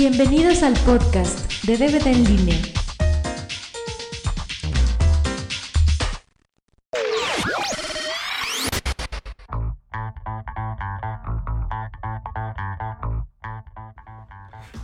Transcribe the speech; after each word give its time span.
Bienvenidos 0.00 0.62
al 0.62 0.74
podcast 0.86 1.64
de 1.64 1.76
DVD 1.76 2.06
en 2.06 2.22
línea. 2.22 2.56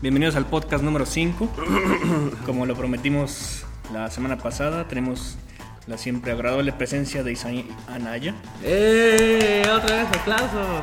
Bienvenidos 0.02 0.34
al 0.34 0.46
podcast 0.46 0.82
número 0.82 1.06
5. 1.06 1.48
Como 2.44 2.66
lo 2.66 2.74
prometimos 2.74 3.64
la 3.92 4.10
semana 4.10 4.38
pasada, 4.38 4.88
tenemos 4.88 5.38
la 5.86 5.98
siempre 5.98 6.32
agradable 6.32 6.72
presencia 6.72 7.22
de 7.22 7.32
Isaí 7.32 7.68
Anaya. 7.88 8.34
¡Eh! 8.62 9.62
¡Otra 9.70 9.96
vez 9.96 10.06
aplauso! 10.20 10.82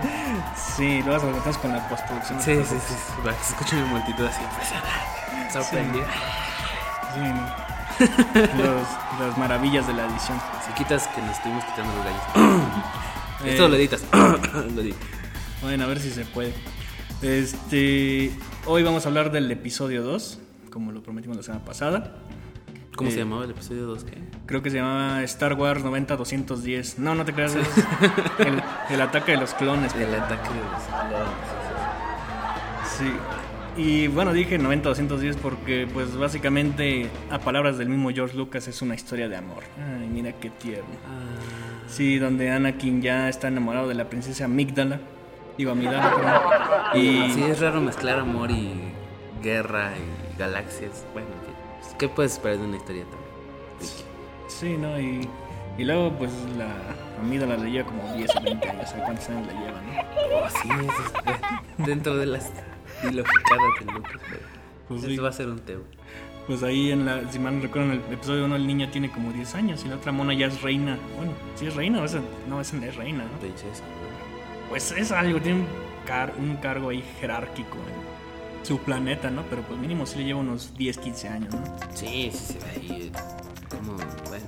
Sí, 0.75 1.01
lo 1.03 1.13
vas 1.13 1.23
a 1.23 1.31
contar 1.31 1.57
con 1.59 1.71
la 1.73 1.89
postproducción. 1.89 2.39
Sí, 2.41 2.55
sí, 2.57 2.75
sí. 2.87 2.93
sí. 2.95 3.27
Va, 3.27 3.33
se 3.43 3.53
escucha 3.53 3.75
mi 3.77 3.83
multitud 3.89 4.25
así 4.25 4.41
impresionante. 4.43 5.53
Sorprendida. 5.53 6.05
Sí. 7.13 8.05
Los- 8.57 9.27
las 9.27 9.37
maravillas 9.37 9.85
de 9.87 9.93
la 9.93 10.05
edición. 10.05 10.39
Si 10.65 10.73
quitas 10.73 11.07
que 11.07 11.21
nos 11.21 11.35
estuvimos 11.35 11.63
quitando 11.65 11.93
los 11.95 12.05
gallos. 12.05 12.21
Eh. 13.43 13.51
Esto 13.51 13.67
lo 13.67 13.75
editas. 13.75 14.03
lo 14.13 14.81
editas. 14.81 14.99
Bueno, 15.61 15.83
a 15.83 15.87
ver 15.87 15.99
si 15.99 16.09
se 16.11 16.25
puede. 16.25 16.53
Este, 17.21 18.31
hoy 18.65 18.81
vamos 18.83 19.05
a 19.05 19.09
hablar 19.09 19.31
del 19.31 19.51
episodio 19.51 20.01
2, 20.01 20.39
como 20.71 20.91
lo 20.91 21.03
prometimos 21.03 21.37
la 21.37 21.43
semana 21.43 21.63
pasada. 21.65 22.15
¿Cómo 22.95 23.09
Eh. 23.09 23.13
se 23.13 23.19
llamaba 23.19 23.45
el 23.45 23.51
episodio 23.51 23.85
2? 23.85 24.03
¿Qué? 24.03 24.17
Creo 24.45 24.61
que 24.61 24.69
se 24.69 24.77
llamaba 24.77 25.23
Star 25.23 25.53
Wars 25.53 25.83
90-210. 25.83 26.97
No, 26.97 27.15
no 27.15 27.23
te 27.25 27.33
creas, 27.33 27.55
el, 28.39 28.61
el 28.89 29.01
ataque 29.01 29.31
de 29.33 29.37
los 29.37 29.53
clones. 29.53 29.95
El 29.95 30.13
ataque 30.13 30.49
de 30.49 30.59
los 30.59 30.81
Sí. 32.97 33.11
Y 33.77 34.07
bueno, 34.07 34.33
dije 34.33 34.59
90-210 34.59 35.37
porque 35.37 35.87
pues 35.91 36.15
básicamente 36.17 37.09
a 37.29 37.39
palabras 37.39 37.77
del 37.77 37.87
mismo 37.87 38.09
George 38.11 38.35
Lucas 38.35 38.67
es 38.67 38.81
una 38.81 38.95
historia 38.95 39.29
de 39.29 39.37
amor. 39.37 39.63
Ay, 39.77 40.07
mira 40.11 40.33
qué 40.33 40.49
tierno. 40.49 40.85
Ah, 41.07 41.87
Sí, 41.87 42.19
donde 42.19 42.49
Anakin 42.51 43.01
ya 43.01 43.27
está 43.29 43.47
enamorado 43.49 43.87
de 43.87 43.95
la 43.95 44.09
princesa 44.09 44.45
Amígdala. 44.45 44.99
Digo, 45.57 45.71
Amidala, 45.71 46.13
perdón. 46.15 46.41
Y 47.01 47.31
Sí, 47.33 47.43
es 47.43 47.59
raro 47.61 47.79
mezclar 47.81 48.19
amor 48.19 48.51
y 48.51 48.73
guerra 49.41 49.91
y 49.97 50.20
galaxias. 50.41 51.05
Bueno. 51.13 51.27
Pues, 51.79 51.95
¿qué 51.97 52.09
puedes 52.09 52.33
esperar 52.33 52.57
de 52.57 52.65
una 52.65 52.77
historia 52.77 53.05
friki? 53.79 54.03
sí, 54.47 54.77
¿no? 54.77 54.99
Y, 54.99 55.27
y 55.77 55.83
luego 55.85 56.11
pues 56.17 56.31
la 56.57 56.67
Amígdala 57.19 57.57
le 57.57 57.71
lleva 57.71 57.87
como 57.87 58.13
10 58.13 58.35
o 58.35 58.41
20 58.41 58.69
años, 58.69 58.89
¿sabes 58.89 59.05
cuántos 59.05 59.29
años 59.29 59.47
le 59.47 59.53
lleva, 59.53 59.81
no? 59.81 60.37
Oh, 60.37 60.49
sí, 60.49 60.69
eso 60.69 61.03
es 61.79 61.85
dentro 61.87 62.17
de 62.17 62.25
las 62.25 62.51
ilogicadas 63.03 63.63
de 63.79 63.91
Lucas. 63.93 64.21
Pues 64.87 64.99
eso 65.03 65.09
sí. 65.09 65.17
va 65.17 65.29
a 65.29 65.31
ser 65.31 65.47
un 65.47 65.59
tema. 65.59 65.83
Pues 66.47 66.63
ahí 66.63 66.91
en 66.91 67.05
la, 67.05 67.31
si 67.31 67.39
mal 67.39 67.55
no 67.55 67.61
recuerdo, 67.61 67.93
en 67.93 68.01
el 68.05 68.13
episodio 68.13 68.45
1 68.45 68.55
el 68.55 68.67
niño 68.67 68.89
tiene 68.89 69.09
como 69.11 69.31
10 69.31 69.55
años 69.55 69.85
y 69.85 69.87
la 69.89 69.95
otra 69.95 70.11
mona 70.11 70.33
ya 70.33 70.47
es 70.47 70.61
reina. 70.61 70.97
Bueno, 71.15 71.31
sí 71.55 71.67
es 71.67 71.75
reina 71.75 72.01
o 72.01 72.05
esa, 72.05 72.17
no, 72.47 72.55
no 72.55 72.61
es 72.61 72.95
reina, 72.95 73.23
¿no? 73.23 73.39
Princesa. 73.39 73.83
¿no? 73.83 74.69
Pues 74.69 74.91
es 74.91 75.11
algo, 75.11 75.39
tiene 75.39 75.61
un, 75.61 75.67
car- 76.05 76.33
un 76.37 76.57
cargo 76.57 76.89
ahí 76.89 77.03
jerárquico 77.19 77.77
en 77.77 78.20
su 78.63 78.77
planeta, 78.79 79.29
¿no? 79.29 79.43
Pero 79.49 79.61
pues 79.63 79.79
mínimo 79.79 80.05
sí 80.05 80.19
le 80.19 80.25
lleva 80.25 80.39
unos 80.39 80.73
10, 80.77 80.97
15 80.97 81.27
años, 81.27 81.53
¿no? 81.53 81.63
Sí, 81.93 82.31
sí, 82.33 82.53
se 82.53 82.59
ve 82.59 82.65
ahí. 82.71 83.11
eh, 83.13 83.19
Como, 83.69 83.93
bueno, 83.93 84.11
Pues 84.29 84.43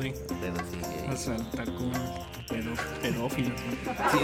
sí. 0.00 0.12
pero 0.40 0.54
sí. 0.56 0.78
ahí. 1.02 1.08
Los 1.10 1.28
altacunas, 1.28 2.00
pedo, 2.48 2.72
pedófilos. 3.02 3.60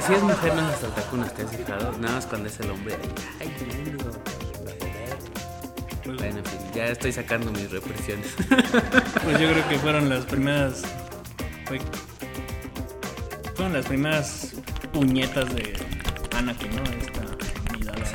si 0.06 0.12
es 0.14 0.22
mujer, 0.22 0.54
no 0.54 0.68
es 0.68 0.74
hasta 0.74 0.88
tacunas, 0.94 1.34
¿te 1.34 1.42
has 1.42 1.50
fijado? 1.56 1.92
Nada 1.98 2.14
más 2.14 2.26
cuando 2.26 2.48
es 2.48 2.60
el 2.60 2.70
hombre. 2.70 2.94
ahí, 2.94 3.00
Ay, 3.40 3.54
qué 3.58 3.84
lindo. 3.84 4.04
Pues, 6.04 6.16
Bueno, 6.18 6.38
en 6.38 6.44
fin, 6.44 6.58
ya 6.74 6.84
estoy 6.86 7.12
sacando 7.12 7.50
mis 7.52 7.70
represiones. 7.70 8.28
pues 9.24 9.40
yo 9.40 9.50
creo 9.50 9.68
que 9.68 9.78
fueron 9.78 10.08
las 10.08 10.24
primeras. 10.26 10.82
fue- 11.66 11.80
fueron 13.54 13.72
las 13.72 13.86
primeras 13.86 14.52
puñetas 14.92 15.52
de 15.54 15.72
Anakin, 16.36 16.70
¿no? 16.76 16.82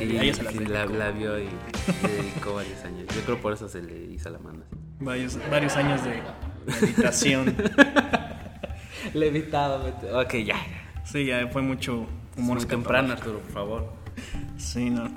Sí, 0.08 0.14
Y 0.14 0.18
a 0.18 0.22
ella 0.22 0.34
se 0.34 0.42
las 0.42 0.52
sí, 0.52 0.58
dedicó. 0.58 0.72
la, 0.74 0.86
la 0.86 1.10
vio 1.10 1.38
y 1.38 1.44
le 2.02 2.08
dedicó 2.22 2.54
varios 2.54 2.82
años. 2.84 3.06
Yo 3.14 3.20
creo 3.22 3.40
por 3.40 3.52
eso 3.52 3.68
se 3.68 3.82
le 3.82 3.98
hizo 4.12 4.30
la 4.30 4.38
mano. 4.38 4.62
varios, 5.00 5.38
varios 5.50 5.76
años 5.76 6.00
de 6.04 6.22
meditación. 6.80 7.54
Levitado, 9.14 9.84
ok, 10.20 10.34
ya. 10.44 10.56
Sí, 11.04 11.26
ya 11.26 11.46
fue 11.48 11.62
mucho 11.62 12.06
humor 12.36 12.58
Muy 12.58 12.66
temprano, 12.66 13.12
Arturo, 13.12 13.40
por 13.40 13.52
favor. 13.52 13.92
Sí, 14.56 14.90
no. 14.90 15.10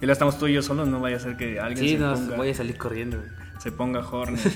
Y 0.00 0.06
lo 0.06 0.12
estamos 0.12 0.38
tú 0.38 0.46
y 0.46 0.52
yo 0.54 0.62
solos, 0.62 0.86
no 0.88 1.00
vaya 1.00 1.16
a 1.16 1.20
ser 1.20 1.36
que 1.36 1.58
alguien 1.58 1.84
Sí, 1.86 1.92
se, 1.94 1.98
no, 1.98 2.14
ponga, 2.14 2.36
voy 2.36 2.50
a 2.50 2.54
salir 2.54 2.76
corriendo. 2.78 3.20
se 3.58 3.72
ponga 3.72 4.00
horny. 4.08 4.38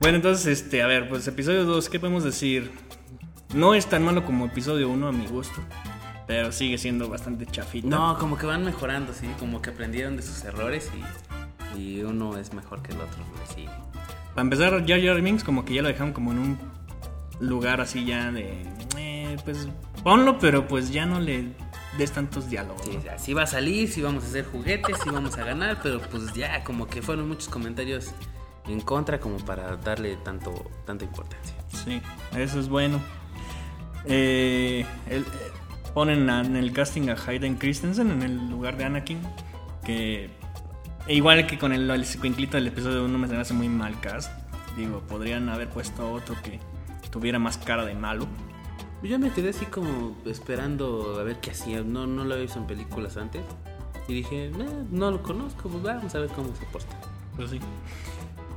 bueno, 0.00 0.16
entonces, 0.16 0.46
este, 0.62 0.82
a 0.82 0.86
ver, 0.86 1.08
pues 1.08 1.26
episodio 1.28 1.64
2, 1.64 1.88
¿qué 1.88 2.00
podemos 2.00 2.24
decir? 2.24 2.70
No 3.54 3.74
es 3.74 3.86
tan 3.86 4.04
malo 4.04 4.24
como 4.24 4.46
episodio 4.46 4.88
1 4.88 5.08
a 5.08 5.12
mi 5.12 5.26
gusto, 5.26 5.60
pero 6.26 6.52
sigue 6.52 6.78
siendo 6.78 7.08
bastante 7.08 7.46
chafita. 7.46 7.88
No, 7.88 8.16
como 8.18 8.38
que 8.38 8.46
van 8.46 8.64
mejorando, 8.64 9.12
sí, 9.12 9.28
como 9.38 9.60
que 9.60 9.70
aprendieron 9.70 10.16
de 10.16 10.22
sus 10.22 10.42
errores 10.44 10.90
y, 11.74 11.78
y 11.78 12.02
uno 12.02 12.38
es 12.38 12.54
mejor 12.54 12.82
que 12.82 12.92
el 12.92 13.00
otro, 13.00 13.22
pues, 13.36 13.50
sí. 13.54 13.66
Para 14.30 14.42
empezar, 14.42 14.86
Jar 14.86 15.02
Jar 15.02 15.20
Binks 15.20 15.44
como 15.44 15.64
que 15.64 15.74
ya 15.74 15.82
lo 15.82 15.88
dejaron 15.88 16.12
como 16.14 16.32
en 16.32 16.38
un 16.38 16.58
lugar 17.40 17.80
así 17.80 18.04
ya 18.06 18.30
de... 18.32 18.62
eh, 18.96 19.36
pues 19.44 19.68
ponlo, 20.02 20.38
pero 20.38 20.66
pues 20.66 20.90
ya 20.90 21.04
no 21.04 21.20
le 21.20 21.48
des 21.98 22.12
tantos 22.12 22.48
diálogos. 22.48 22.82
Sí, 22.86 22.96
¿no? 22.96 23.18
sí 23.18 23.34
va 23.34 23.42
a 23.42 23.46
salir, 23.46 23.90
sí 23.90 24.00
vamos 24.00 24.24
a 24.24 24.26
hacer 24.28 24.46
juguetes, 24.46 24.96
sí 25.04 25.10
vamos 25.10 25.36
a 25.36 25.44
ganar, 25.44 25.78
pero 25.82 26.00
pues 26.00 26.32
ya 26.32 26.64
como 26.64 26.86
que 26.86 27.02
fueron 27.02 27.28
muchos 27.28 27.48
comentarios 27.48 28.12
en 28.66 28.80
contra 28.80 29.20
como 29.20 29.36
para 29.38 29.76
darle 29.76 30.16
tanto 30.16 30.70
tanta 30.86 31.04
importancia. 31.04 31.54
Sí, 31.84 32.00
eso 32.36 32.58
es 32.58 32.68
bueno. 32.68 33.00
Eh, 34.04 34.84
el- 35.08 35.22
eh, 35.22 35.26
ponen 35.94 36.28
a- 36.30 36.40
en 36.40 36.56
el 36.56 36.72
casting 36.72 37.08
a 37.08 37.16
Hayden 37.26 37.56
Christensen 37.56 38.10
en 38.10 38.22
el 38.22 38.48
lugar 38.50 38.76
de 38.76 38.84
Anakin. 38.84 39.20
Que 39.84 40.30
e 41.06 41.14
igual 41.14 41.46
que 41.46 41.58
con 41.58 41.72
el, 41.72 41.90
el 41.90 42.04
del 42.56 42.68
episodio 42.68 43.04
1 43.04 43.18
me 43.18 43.26
se 43.28 43.36
hace 43.36 43.54
muy 43.54 43.68
mal 43.68 43.98
cast. 44.00 44.30
Digo, 44.76 45.00
podrían 45.00 45.48
haber 45.48 45.68
puesto 45.68 46.10
otro 46.12 46.34
que 46.42 46.58
tuviera 47.10 47.38
más 47.38 47.58
cara 47.58 47.84
de 47.84 47.94
malo. 47.94 48.26
Yo 49.02 49.18
me 49.18 49.30
quedé 49.30 49.50
así 49.50 49.66
como 49.66 50.16
esperando 50.26 51.16
a 51.18 51.24
ver 51.24 51.40
qué 51.40 51.50
hacía, 51.50 51.82
no, 51.82 52.06
no 52.06 52.24
lo 52.24 52.34
había 52.34 52.44
visto 52.44 52.60
en 52.60 52.66
películas 52.68 53.16
antes 53.16 53.42
y 54.06 54.14
dije, 54.14 54.46
"Eh, 54.46 54.52
no 54.90 55.10
lo 55.10 55.20
conozco, 55.22 55.68
pues 55.68 55.82
vamos 55.82 56.14
a 56.14 56.20
ver 56.20 56.28
cómo 56.30 56.54
se 56.54 56.64
porta. 56.66 56.94
Pues 57.36 57.50
sí. 57.50 57.58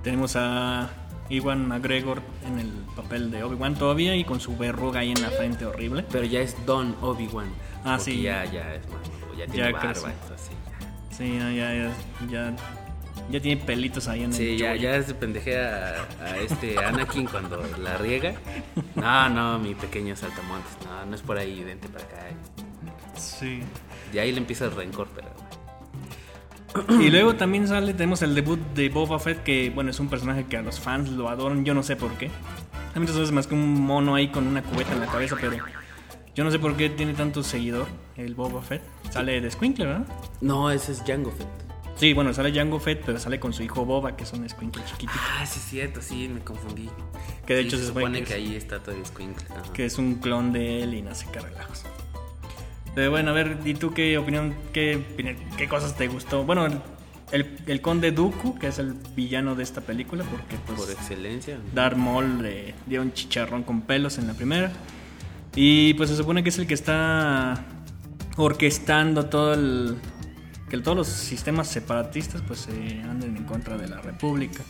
Tenemos 0.04 0.36
a 0.36 0.88
Iwan 1.30 1.68
McGregor 1.68 2.22
en 2.46 2.60
el 2.60 2.72
papel 2.96 3.32
de 3.32 3.44
Obi-Wan 3.44 3.76
todavía 3.76 4.16
y 4.16 4.24
con 4.24 4.40
su 4.40 4.56
verruga 4.58 5.00
ahí 5.02 5.12
en 5.12 5.22
la 5.22 5.30
frente 5.30 5.66
horrible. 5.66 6.06
Pero 6.12 6.26
ya 6.26 6.42
es 6.42 6.56
Don 6.66 6.96
Obi-Wan. 7.02 7.48
Ah, 7.84 8.00
sí. 8.00 8.22
Ya, 8.22 8.46
ya 8.46 8.76
es 8.76 8.88
más, 8.90 9.02
ya 9.38 9.46
tiene 9.48 9.72
Ya 9.72 9.78
barba, 9.78 10.12
entonces 10.12 10.50
ya. 10.50 11.16
Sí, 11.16 11.38
ya, 11.38 11.52
ya, 11.52 11.94
ya, 12.30 12.56
ya, 13.30 13.40
tiene 13.40 13.62
pelitos 13.64 14.08
ahí 14.08 14.24
en 14.24 14.32
el 14.32 14.34
Sí, 14.34 14.58
ya, 14.58 14.76
ya 14.76 15.02
se 15.02 15.14
pendejea 15.14 16.08
a, 16.20 16.24
a 16.26 16.38
este 16.40 16.78
Anakin 16.86 17.26
cuando 17.26 17.64
la 17.82 17.98
riega. 17.98 18.36
No, 18.96 19.30
no, 19.30 19.60
mi 19.60 19.76
pequeño 19.76 20.16
saltamontes, 20.16 20.74
no, 20.86 21.06
no 21.06 21.16
es 21.16 21.22
por 21.22 21.38
ahí, 21.38 21.64
vente 21.64 21.88
para 21.88 22.06
acá. 22.06 22.18
Sí. 23.18 23.62
Y 24.14 24.18
ahí 24.18 24.32
le 24.32 24.38
empieza 24.40 24.66
el 24.66 24.72
rencor, 24.72 25.08
pero... 25.16 25.28
Y 27.02 27.10
luego 27.10 27.36
también 27.36 27.68
sale, 27.68 27.94
tenemos 27.94 28.22
el 28.22 28.36
debut 28.36 28.60
de 28.74 28.90
Boba 28.90 29.20
Fett, 29.20 29.44
que 29.44 29.70
bueno, 29.70 29.92
es 29.92 30.00
un 30.00 30.10
personaje 30.10 30.46
que 30.46 30.58
a 30.58 30.62
los 30.62 30.80
fans 30.80 31.10
lo 31.10 31.30
adoran, 31.30 31.66
yo 31.66 31.74
no 31.74 31.84
sé 31.84 31.96
por 31.96 32.12
qué. 32.14 32.30
A 32.94 33.00
mí 33.00 33.06
es 33.06 33.32
más 33.32 33.48
que 33.48 33.54
un 33.56 33.82
mono 33.82 34.16
ahí 34.16 34.30
con 34.30 34.48
una 34.48 34.62
cubeta 34.64 34.94
en 34.94 35.02
la 35.02 35.08
cabeza, 35.08 35.36
pero 35.40 35.58
yo 36.34 36.44
no 36.44 36.52
sé 36.52 36.60
por 36.60 36.76
qué 36.76 36.90
tiene 36.90 37.14
tanto 37.14 37.44
seguidor 37.44 37.88
el 38.16 38.36
Boba 38.36 38.62
Fett. 38.62 38.82
Sale 39.10 39.42
de 39.42 39.52
Squinkler, 39.52 39.88
¿verdad? 39.88 40.08
No, 40.42 40.72
ese 40.72 40.92
es 40.94 41.04
Jango 41.06 41.32
Fett. 41.32 41.48
Sí, 41.98 42.14
bueno, 42.14 42.34
sale 42.34 42.54
Jango 42.54 42.78
Fett, 42.80 43.04
pero 43.06 43.20
sale 43.20 43.40
con 43.40 43.54
su 43.54 43.64
hijo 43.64 43.86
Boba, 43.86 44.18
que 44.18 44.24
es 44.26 44.34
un 44.34 44.48
Squinkler 44.50 44.86
chiquitito. 44.86 45.18
Ah, 45.40 45.46
sí 45.46 45.60
es 45.60 45.66
cierto, 45.66 46.02
sí, 46.02 46.28
me 46.28 46.42
confundí. 46.42 46.90
Que 47.46 47.56
de 47.56 47.62
Sí, 47.62 47.68
hecho 47.68 47.78
se, 47.78 47.88
supone 47.88 48.20
que, 48.20 48.26
que 48.26 48.34
es, 48.34 48.40
ahí 48.40 48.56
está 48.56 48.80
todo 48.84 48.96
el 48.96 49.06
Squinkle. 49.06 49.46
que 49.74 49.86
es 49.86 49.98
un 49.98 50.16
clon 50.16 50.52
de 50.52 50.84
él 50.84 50.94
y 50.94 51.02
no 51.02 51.16
sé 51.16 51.26
qué 51.32 51.40
relajos. 51.40 51.84
Pero 52.96 53.12
bueno, 53.12 53.32
a 53.32 53.34
ver, 53.34 53.58
¿y 53.66 53.74
tú 53.74 53.94
qué 53.94 54.18
opinión, 54.18 54.56
qué, 54.72 55.04
qué 55.58 55.68
cosas 55.68 55.98
te 55.98 56.08
gustó? 56.08 56.46
Bueno, 56.46 56.66
el, 57.32 57.58
el 57.68 57.82
conde 57.82 58.12
Dooku, 58.12 58.58
que 58.58 58.68
es 58.68 58.80
el 58.80 58.94
villano 59.16 59.56
de 59.56 59.64
esta 59.64 59.82
película, 59.82 60.24
porque 60.24 60.56
pues... 60.66 60.80
Por 60.80 60.92
excelencia. 60.92 61.60
Darth 61.74 61.98
Maul 61.98 62.42
le 62.42 62.74
dio 62.86 63.02
un 63.02 63.12
chicharrón 63.12 63.64
con 63.64 63.82
pelos 63.82 64.18
en 64.18 64.28
la 64.28 64.34
primera. 64.34 64.72
Y 65.56 65.94
pues 65.96 66.10
se 66.10 66.16
supone 66.18 66.44
que 66.44 66.50
es 66.50 66.58
el 66.58 66.68
que 66.68 66.74
está 66.74 67.66
orquestando 68.38 69.26
todo 69.28 69.54
el. 69.54 69.96
que 70.70 70.78
todos 70.80 70.98
los 70.98 71.08
sistemas 71.08 71.70
separatistas 71.70 72.42
pues 72.46 72.60
se 72.60 73.02
anden 73.02 73.38
en 73.38 73.44
contra 73.46 73.78
de 73.78 73.88
la 73.88 74.02
República. 74.02 74.64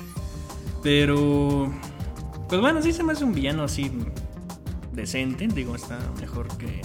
Pero. 0.84 1.74
Pues 2.48 2.62
bueno, 2.62 2.82
sí 2.84 2.94
se 2.94 3.04
me 3.04 3.14
hace 3.14 3.24
un 3.24 3.34
villano 3.34 3.64
así 3.64 3.92
decente, 4.94 5.48
digo, 5.48 5.76
está 5.76 6.00
mejor 6.20 6.48
que... 6.58 6.82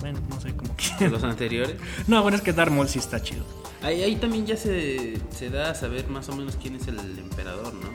Bueno, 0.00 0.18
no 0.28 0.40
sé 0.40 0.54
cómo 0.54 0.74
De 0.74 0.96
que... 0.98 1.08
los 1.08 1.22
anteriores. 1.24 1.76
No, 2.08 2.22
bueno, 2.22 2.36
es 2.36 2.42
que 2.42 2.52
Darth 2.52 2.72
Maul 2.72 2.88
sí 2.88 2.98
está 2.98 3.22
chido. 3.22 3.44
Ahí, 3.82 4.02
ahí 4.02 4.16
también 4.16 4.46
ya 4.46 4.56
se, 4.56 5.14
se 5.30 5.48
da 5.50 5.70
a 5.70 5.74
saber 5.74 6.08
más 6.08 6.28
o 6.28 6.36
menos 6.36 6.56
quién 6.60 6.76
es 6.76 6.86
el 6.88 6.98
emperador, 7.18 7.72
¿no? 7.74 7.88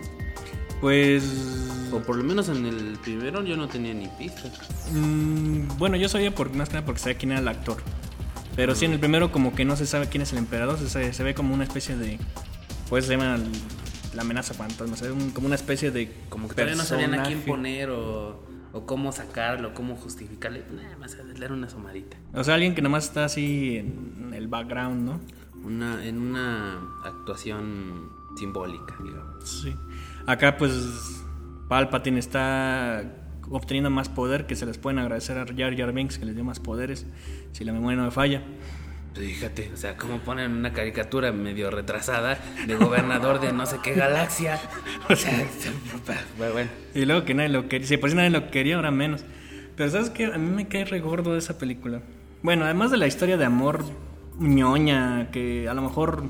Pues... 0.81 1.23
O 1.91 1.99
por 1.99 2.15
lo 2.17 2.23
menos 2.23 2.49
en 2.49 2.65
el 2.65 2.97
primero 3.03 3.43
yo 3.43 3.55
no 3.55 3.67
tenía 3.67 3.93
ni 3.93 4.07
pista. 4.07 4.43
mm, 4.91 5.77
bueno, 5.77 5.95
yo 5.95 6.09
sabía 6.09 6.33
por, 6.33 6.53
más 6.53 6.69
que 6.69 6.75
nada 6.75 6.85
porque 6.85 6.99
sabía 6.99 7.17
quién 7.17 7.31
era 7.31 7.41
el 7.41 7.47
actor. 7.47 7.77
Pero 8.55 8.73
sí, 8.75 8.85
en 8.85 8.93
el 8.93 8.99
primero 8.99 9.31
como 9.31 9.53
que 9.53 9.65
no 9.65 9.75
se 9.75 9.85
sabe 9.85 10.07
quién 10.09 10.21
es 10.21 10.31
el 10.31 10.39
emperador, 10.39 10.77
se, 10.79 10.89
sabe- 10.89 11.13
se 11.13 11.23
ve 11.23 11.33
como 11.33 11.53
una 11.53 11.63
especie 11.63 11.95
de... 11.95 12.19
Pues 12.89 13.05
se 13.05 13.11
llama 13.11 13.37
la 14.13 14.21
amenaza 14.21 14.53
fantasma, 14.53 14.95
se 14.97 15.05
ve 15.05 15.11
un- 15.11 15.31
como 15.31 15.47
una 15.47 15.55
especie 15.55 15.91
de... 15.91 16.11
Como 16.29 16.47
que 16.47 16.55
todavía 16.55 16.75
no 16.75 16.83
sabían 16.83 17.13
a 17.15 17.23
quién 17.23 17.41
poner 17.41 17.89
o, 17.91 18.44
o 18.75 18.85
cómo 18.85 19.13
sacarlo, 19.13 19.73
cómo 19.73 19.95
justificarle. 19.95 20.65
Nada 20.69 20.97
más 20.97 21.17
darle 21.17 21.47
una 21.47 21.67
asomadita. 21.67 22.17
O 22.33 22.43
sea, 22.43 22.55
alguien 22.55 22.75
que 22.75 22.81
nomás 22.81 23.05
está 23.05 23.23
así 23.23 23.77
en 23.77 24.33
el 24.33 24.49
background, 24.49 25.01
¿no? 25.01 25.21
Una, 25.63 26.05
en 26.05 26.19
una 26.19 26.81
actuación 27.05 28.09
simbólica, 28.37 28.93
digamos. 29.01 29.49
Sí. 29.49 29.73
Acá 30.27 30.57
pues 30.57 30.73
Palpatine 31.69 32.19
está 32.19 33.15
obteniendo 33.49 33.89
más 33.89 34.09
poder 34.09 34.45
que 34.45 34.57
se 34.57 34.65
les 34.65 34.77
pueden 34.77 34.99
agradecer 34.99 35.37
a 35.37 35.45
Jar 35.45 35.77
Jar 35.77 35.93
Binks 35.93 36.19
que 36.19 36.25
les 36.25 36.35
dio 36.35 36.43
más 36.43 36.59
poderes, 36.59 37.07
si 37.53 37.63
la 37.63 37.71
memoria 37.71 37.97
no 37.97 38.03
me 38.03 38.11
falla. 38.11 38.43
Fíjate, 39.15 39.71
o 39.73 39.77
sea, 39.77 39.95
como 39.95 40.19
ponen 40.19 40.51
una 40.51 40.73
caricatura 40.73 41.31
medio 41.31 41.71
retrasada 41.71 42.37
de 42.67 42.75
gobernador 42.75 43.39
de 43.39 43.53
no 43.53 43.65
sé 43.65 43.77
qué 43.81 43.93
galaxia. 43.93 44.59
O 45.09 45.15
sea, 45.15 45.47
bueno. 46.37 46.69
Y 46.93 47.05
luego 47.05 47.25
que 47.25 47.33
nadie 47.33 47.49
lo 47.49 47.69
quería, 47.69 47.87
si 47.87 47.97
por 47.97 48.09
si 48.09 48.15
nadie 48.15 48.29
lo 48.29 48.49
quería, 48.49 48.75
ahora 48.75 48.91
menos. 48.91 49.23
Pero 49.75 49.89
sabes 49.89 50.09
que 50.09 50.25
a 50.25 50.37
mí 50.37 50.49
me 50.49 50.67
cae 50.67 50.83
regordo 50.85 51.33
de 51.33 51.39
esa 51.39 51.57
película. 51.57 52.01
Bueno, 52.41 52.65
además 52.65 52.91
de 52.91 52.97
la 52.97 53.07
historia 53.07 53.37
de 53.37 53.45
amor 53.45 53.85
ñoña, 54.39 55.29
que 55.31 55.69
a 55.69 55.73
lo 55.73 55.81
mejor 55.81 56.23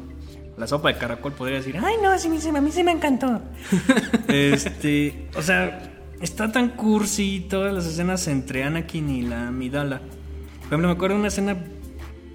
la 0.58 0.68
sopa 0.68 0.90
de 0.90 0.98
caracol 0.98 1.34
podría 1.34 1.58
decir, 1.58 1.78
ay 1.78 1.96
no, 2.02 2.18
sí, 2.20 2.30
sí, 2.40 2.50
a 2.50 2.62
mí 2.62 2.72
sí 2.72 2.84
me 2.84 2.92
encantó. 2.92 3.42
este, 4.28 5.28
o 5.36 5.42
sea, 5.42 5.94
está 6.22 6.52
tan 6.52 6.70
cursi 6.70 7.46
todas 7.50 7.74
las 7.74 7.86
escenas 7.86 8.28
entre 8.28 8.64
Anakin 8.64 9.10
y 9.10 9.22
la 9.24 9.48
Amidala. 9.48 10.00
Por 10.00 10.68
ejemplo, 10.68 10.88
me 10.88 10.94
acuerdo 10.94 11.16
de 11.16 11.20
una 11.20 11.28
escena 11.28 11.58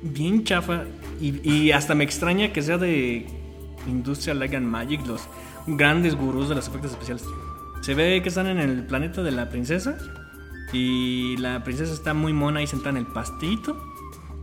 bien 0.02 0.44
chafa 0.44 0.84
y, 1.20 1.48
y 1.48 1.72
hasta 1.72 1.94
me 1.94 2.04
extraña 2.04 2.52
que 2.52 2.62
sea 2.62 2.78
de 2.78 3.26
Industrial 3.86 4.38
Light 4.38 4.54
and 4.54 4.66
Magic, 4.66 5.06
los 5.06 5.22
grandes 5.66 6.14
gurús 6.14 6.48
de 6.48 6.54
los 6.54 6.68
efectos 6.68 6.92
especiales. 6.92 7.24
Se 7.82 7.94
ve 7.94 8.20
que 8.22 8.28
están 8.28 8.46
en 8.46 8.58
el 8.58 8.84
planeta 8.86 9.22
de 9.22 9.30
la 9.30 9.48
princesa 9.48 9.96
y 10.72 11.36
la 11.38 11.64
princesa 11.64 11.92
está 11.92 12.14
muy 12.14 12.32
mona 12.32 12.60
ahí 12.60 12.66
sentada 12.66 12.90
en 12.90 12.98
el 12.98 13.06
pastito 13.06 13.76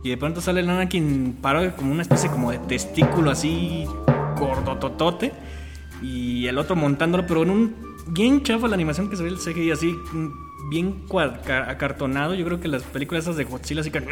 y 0.02 0.10
de 0.10 0.16
pronto 0.16 0.40
sale 0.40 0.60
el 0.60 0.70
Anakin 0.70 1.38
parado 1.40 1.74
como 1.74 1.92
una 1.92 2.02
especie 2.02 2.30
como 2.30 2.50
de 2.50 2.58
testículo 2.58 3.30
así 3.30 3.86
gordototote 4.38 5.32
y 6.02 6.46
el 6.46 6.58
otro 6.58 6.76
montándolo 6.76 7.26
pero 7.26 7.42
en 7.42 7.50
un 7.50 7.74
bien 8.08 8.42
chafa 8.42 8.68
la 8.68 8.74
animación 8.74 9.08
que 9.08 9.16
se 9.16 9.22
ve 9.22 9.30
el 9.30 9.38
CGI 9.38 9.70
así 9.70 9.96
bien 10.70 11.04
acartonado 11.48 12.34
yo 12.34 12.44
creo 12.44 12.60
que 12.60 12.68
las 12.68 12.82
películas 12.82 13.24
esas 13.24 13.36
de 13.36 13.44
Godzilla 13.44 13.80
así 13.80 13.90
que 13.90 14.02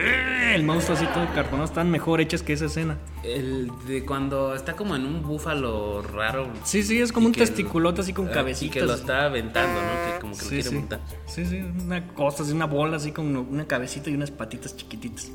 el 0.54 0.62
monstruo 0.62 0.96
así 0.96 1.06
todo 1.06 1.26
cartonado 1.34 1.64
están 1.64 1.90
mejor 1.90 2.20
hechas 2.20 2.43
que 2.43 2.52
esa 2.52 2.66
escena 2.66 2.98
El 3.25 3.70
de 3.87 4.04
cuando 4.04 4.54
está 4.54 4.75
como 4.75 4.94
en 4.96 5.04
un 5.04 5.22
búfalo 5.22 6.02
raro. 6.02 6.48
sí 6.64 6.82
sí 6.82 7.00
es 7.00 7.12
como 7.12 7.26
un 7.26 7.32
testiculote 7.32 8.00
así 8.00 8.12
con 8.12 8.28
ah, 8.28 8.32
cabecitas 8.32 8.76
Y 8.76 8.78
que 8.81 8.87
lo 8.87 8.94
está 8.94 9.25
aventando, 9.25 9.81
¿no? 9.81 10.14
Que 10.14 10.20
como 10.20 10.37
que 10.37 10.43
lo 10.44 10.48
quiere 10.48 10.62
sí. 10.62 10.75
montar. 10.75 11.00
Sí, 11.26 11.44
sí, 11.44 11.62
una 11.84 12.06
cosa, 12.08 12.43
así, 12.43 12.52
una 12.52 12.66
bola 12.66 12.96
así 12.96 13.10
con 13.12 13.37
una 13.37 13.66
cabecita 13.66 14.08
y 14.10 14.14
unas 14.14 14.31
patitas 14.31 14.76
chiquititas. 14.76 15.31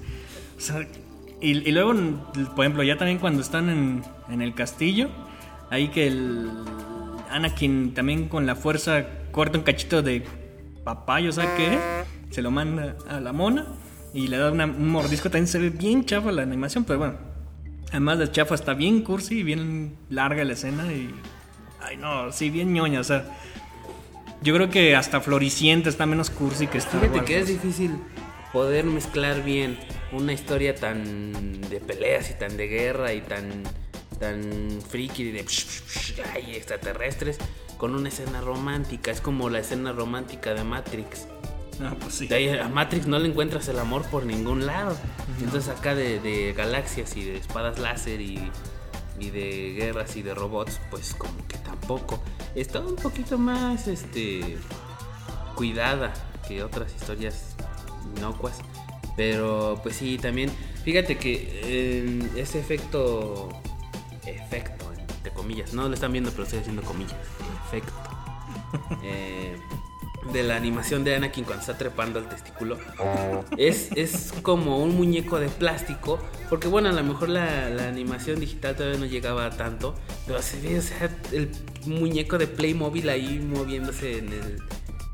O 0.57 0.59
sea, 0.61 0.87
y, 1.41 1.51
y 1.67 1.71
luego, 1.71 1.93
por 2.55 2.65
ejemplo, 2.65 2.83
ya 2.83 2.97
también 2.97 3.19
cuando 3.19 3.41
están 3.41 3.69
en, 3.69 4.03
en 4.29 4.41
el 4.41 4.53
castillo, 4.53 5.09
ahí 5.69 5.89
que 5.89 6.07
el 6.07 6.49
Anakin 7.29 7.93
también 7.93 8.27
con 8.27 8.45
la 8.45 8.55
fuerza 8.55 9.05
corta 9.31 9.57
un 9.57 9.63
cachito 9.63 10.01
de 10.01 10.23
papaya, 10.83 11.29
o 11.29 11.31
sea 11.31 11.55
que 11.55 11.77
se 12.33 12.41
lo 12.41 12.51
manda 12.51 12.95
a 13.09 13.19
la 13.19 13.33
mona 13.33 13.67
y 14.13 14.27
le 14.27 14.37
da 14.37 14.51
una- 14.51 14.65
un 14.65 14.89
mordisco. 14.89 15.29
También 15.29 15.47
se 15.47 15.59
ve 15.59 15.69
bien 15.69 16.05
chafa 16.05 16.31
la 16.31 16.41
animación, 16.43 16.83
pero 16.83 16.99
bueno. 16.99 17.17
Además, 17.89 18.19
la 18.19 18.31
chafa 18.31 18.55
está 18.55 18.73
bien 18.73 19.01
cursi 19.01 19.39
y 19.39 19.43
bien 19.43 19.97
larga 20.09 20.43
la 20.45 20.53
escena 20.53 20.91
y. 20.91 21.13
Ay, 21.81 21.97
no, 21.97 22.31
sí, 22.31 22.49
bien 22.49 22.71
ñoña, 22.73 22.99
o 22.99 23.03
sea. 23.03 23.25
Yo 24.43 24.55
creo 24.55 24.69
que 24.69 24.95
hasta 24.95 25.21
Floricienta 25.21 25.89
está 25.89 26.05
menos 26.05 26.29
cursi 26.29 26.67
que 26.67 26.77
Star 26.79 27.01
Fíjate 27.01 27.25
que 27.25 27.39
es 27.39 27.47
difícil 27.47 27.91
poder 28.53 28.85
mezclar 28.85 29.43
bien 29.43 29.77
una 30.11 30.33
historia 30.33 30.73
tan 30.73 31.61
de 31.69 31.79
peleas 31.79 32.31
y 32.31 32.33
tan 32.33 32.57
de 32.57 32.67
guerra 32.67 33.13
y 33.13 33.21
tan 33.21 33.63
tan 34.19 34.79
friki 34.87 35.31
de 35.31 35.43
psh, 35.43 35.65
psh, 35.65 35.81
psh, 35.83 36.21
ay, 36.33 36.55
extraterrestres 36.55 37.37
con 37.81 37.95
una 37.95 38.09
escena 38.09 38.41
romántica. 38.41 39.09
Es 39.09 39.21
como 39.21 39.49
la 39.49 39.57
escena 39.57 39.91
romántica 39.91 40.53
de 40.53 40.63
Matrix. 40.63 41.25
Ah, 41.81 41.95
pues 41.99 42.13
sí. 42.13 42.27
De 42.27 42.35
ahí 42.35 42.47
a 42.47 42.67
Matrix 42.67 43.07
no 43.07 43.17
le 43.17 43.27
encuentras 43.27 43.67
el 43.69 43.79
amor 43.79 44.03
por 44.03 44.23
ningún 44.23 44.67
lado. 44.67 44.95
Entonces 45.41 45.67
acá 45.75 45.95
de, 45.95 46.19
de 46.19 46.53
galaxias 46.53 47.17
y 47.17 47.23
de 47.23 47.37
espadas 47.37 47.79
láser 47.79 48.21
y, 48.21 48.51
y 49.19 49.31
de 49.31 49.73
guerras 49.73 50.15
y 50.15 50.21
de 50.21 50.35
robots, 50.35 50.79
pues 50.91 51.15
como 51.15 51.35
que 51.47 51.57
tampoco. 51.57 52.21
Está 52.53 52.81
un 52.81 52.97
poquito 52.97 53.39
más 53.39 53.87
este 53.87 54.59
cuidada 55.55 56.13
que 56.47 56.61
otras 56.61 56.93
historias 56.93 57.55
inocuas. 58.15 58.59
Pero 59.17 59.79
pues 59.81 59.95
sí, 59.95 60.19
también, 60.19 60.51
fíjate 60.83 61.17
que 61.17 61.49
eh, 61.63 62.29
ese 62.35 62.59
efecto, 62.59 63.49
efecto, 64.27 64.80
comillas, 65.41 65.73
no 65.73 65.87
lo 65.87 65.93
están 65.93 66.11
viendo, 66.11 66.31
pero 66.31 66.43
estoy 66.43 66.59
haciendo 66.59 66.81
comillas, 66.83 67.17
efecto. 67.67 67.93
eh, 69.03 69.57
de 70.33 70.43
la 70.43 70.55
animación 70.55 71.03
de 71.03 71.15
Anakin 71.15 71.43
cuando 71.45 71.61
está 71.61 71.77
trepando 71.77 72.19
al 72.19 72.29
testículo. 72.29 72.77
Es, 73.57 73.91
es 73.95 74.33
como 74.43 74.77
un 74.77 74.95
muñeco 74.95 75.39
de 75.39 75.49
plástico 75.49 76.19
porque 76.47 76.67
bueno 76.67 76.89
a 76.89 76.91
lo 76.91 77.03
mejor 77.03 77.29
la, 77.29 77.69
la 77.69 77.87
animación 77.87 78.39
digital 78.39 78.75
todavía 78.75 78.99
no 78.99 79.05
llegaba 79.07 79.47
a 79.47 79.49
tanto 79.49 79.95
pero 80.27 80.41
se 80.43 80.59
ve 80.59 80.77
o 80.77 80.81
sea 80.81 81.09
el 81.31 81.49
muñeco 81.85 82.37
de 82.37 82.45
Playmobil 82.45 83.09
ahí 83.09 83.39
moviéndose 83.39 84.19
en 84.19 84.31
el 84.31 84.61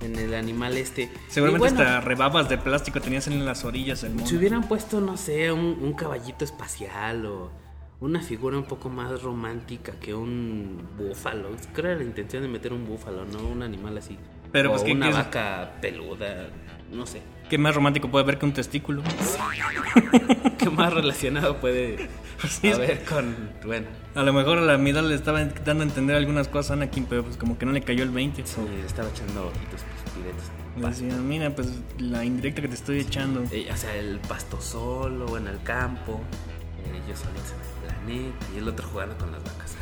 en 0.01 0.15
el 0.15 0.33
animal 0.35 0.77
este. 0.77 1.11
Seguramente 1.27 1.73
bueno, 1.73 1.89
hasta 1.89 2.01
rebabas 2.01 2.49
de 2.49 2.57
plástico 2.57 3.01
tenías 3.01 3.27
en 3.27 3.43
las 3.45 3.65
orillas 3.65 4.03
el 4.03 4.13
mono. 4.13 4.27
si 4.27 4.35
hubieran 4.35 4.67
puesto, 4.67 5.01
no 5.01 5.17
sé, 5.17 5.51
un, 5.51 5.77
un 5.81 5.93
caballito 5.93 6.45
espacial 6.45 7.25
o 7.25 7.51
una 7.99 8.21
figura 8.21 8.57
un 8.57 8.63
poco 8.65 8.89
más 8.89 9.21
romántica 9.23 9.93
que 9.99 10.13
un 10.13 10.87
búfalo. 10.97 11.49
Creo 11.73 11.73
que 11.73 11.81
era 11.81 11.95
la 11.95 12.03
intención 12.03 12.43
de 12.43 12.49
meter 12.49 12.71
un 12.73 12.85
búfalo, 12.85 13.25
no 13.25 13.39
un 13.47 13.63
animal 13.63 13.97
así. 13.97 14.17
Pero, 14.51 14.69
o 14.69 14.73
pues, 14.73 14.83
¿qué- 14.83 14.91
una 14.93 15.09
es? 15.09 15.15
vaca 15.15 15.73
peluda, 15.81 16.49
no 16.91 17.05
sé. 17.05 17.21
¿Qué 17.49 17.57
más 17.57 17.73
romántico 17.75 18.09
puede 18.09 18.23
haber 18.23 18.37
que 18.37 18.45
un 18.45 18.53
testículo? 18.53 19.01
¿Qué 20.57 20.69
más 20.69 20.93
relacionado 20.93 21.57
puede 21.57 22.09
Sí, 22.47 22.71
haber 22.71 23.03
con, 23.05 23.35
bueno, 23.65 23.87
A 24.13 24.21
lo 24.21 24.31
mejor 24.31 24.59
a 24.59 24.61
la 24.61 24.77
mirada 24.77 25.07
le 25.07 25.15
estaba 25.15 25.43
dando 25.43 25.83
a 25.83 25.87
entender 25.87 26.15
algunas 26.15 26.47
cosas 26.47 26.71
a 26.71 26.73
Anakin, 26.75 27.05
pero 27.05 27.23
pues 27.23 27.35
como 27.37 27.57
que 27.57 27.65
no 27.65 27.71
le 27.71 27.81
cayó 27.81 28.03
el 28.03 28.11
20. 28.11 28.45
sí, 28.45 28.61
estaba 28.85 29.09
echando 29.09 29.47
ojitos 29.47 29.81
piretes. 30.13 30.51
Le 30.79 30.87
decía, 30.87 31.19
mira, 31.21 31.55
pues 31.55 31.69
la 31.97 32.23
indirecta 32.23 32.61
que 32.61 32.67
te 32.67 32.75
estoy 32.75 32.99
echando. 32.99 33.43
Eh, 33.51 33.67
o 33.73 33.75
sea, 33.77 33.95
el 33.95 34.19
pasto 34.19 34.61
solo 34.61 35.35
en 35.37 35.47
el 35.47 35.61
campo, 35.63 36.21
eh, 36.85 36.89
en 36.89 36.95
el 36.95 37.01
y 38.09 38.57
el 38.57 38.67
otro 38.67 38.87
jugando 38.87 39.17
con 39.17 39.31
las 39.31 39.43
vacas. 39.43 39.75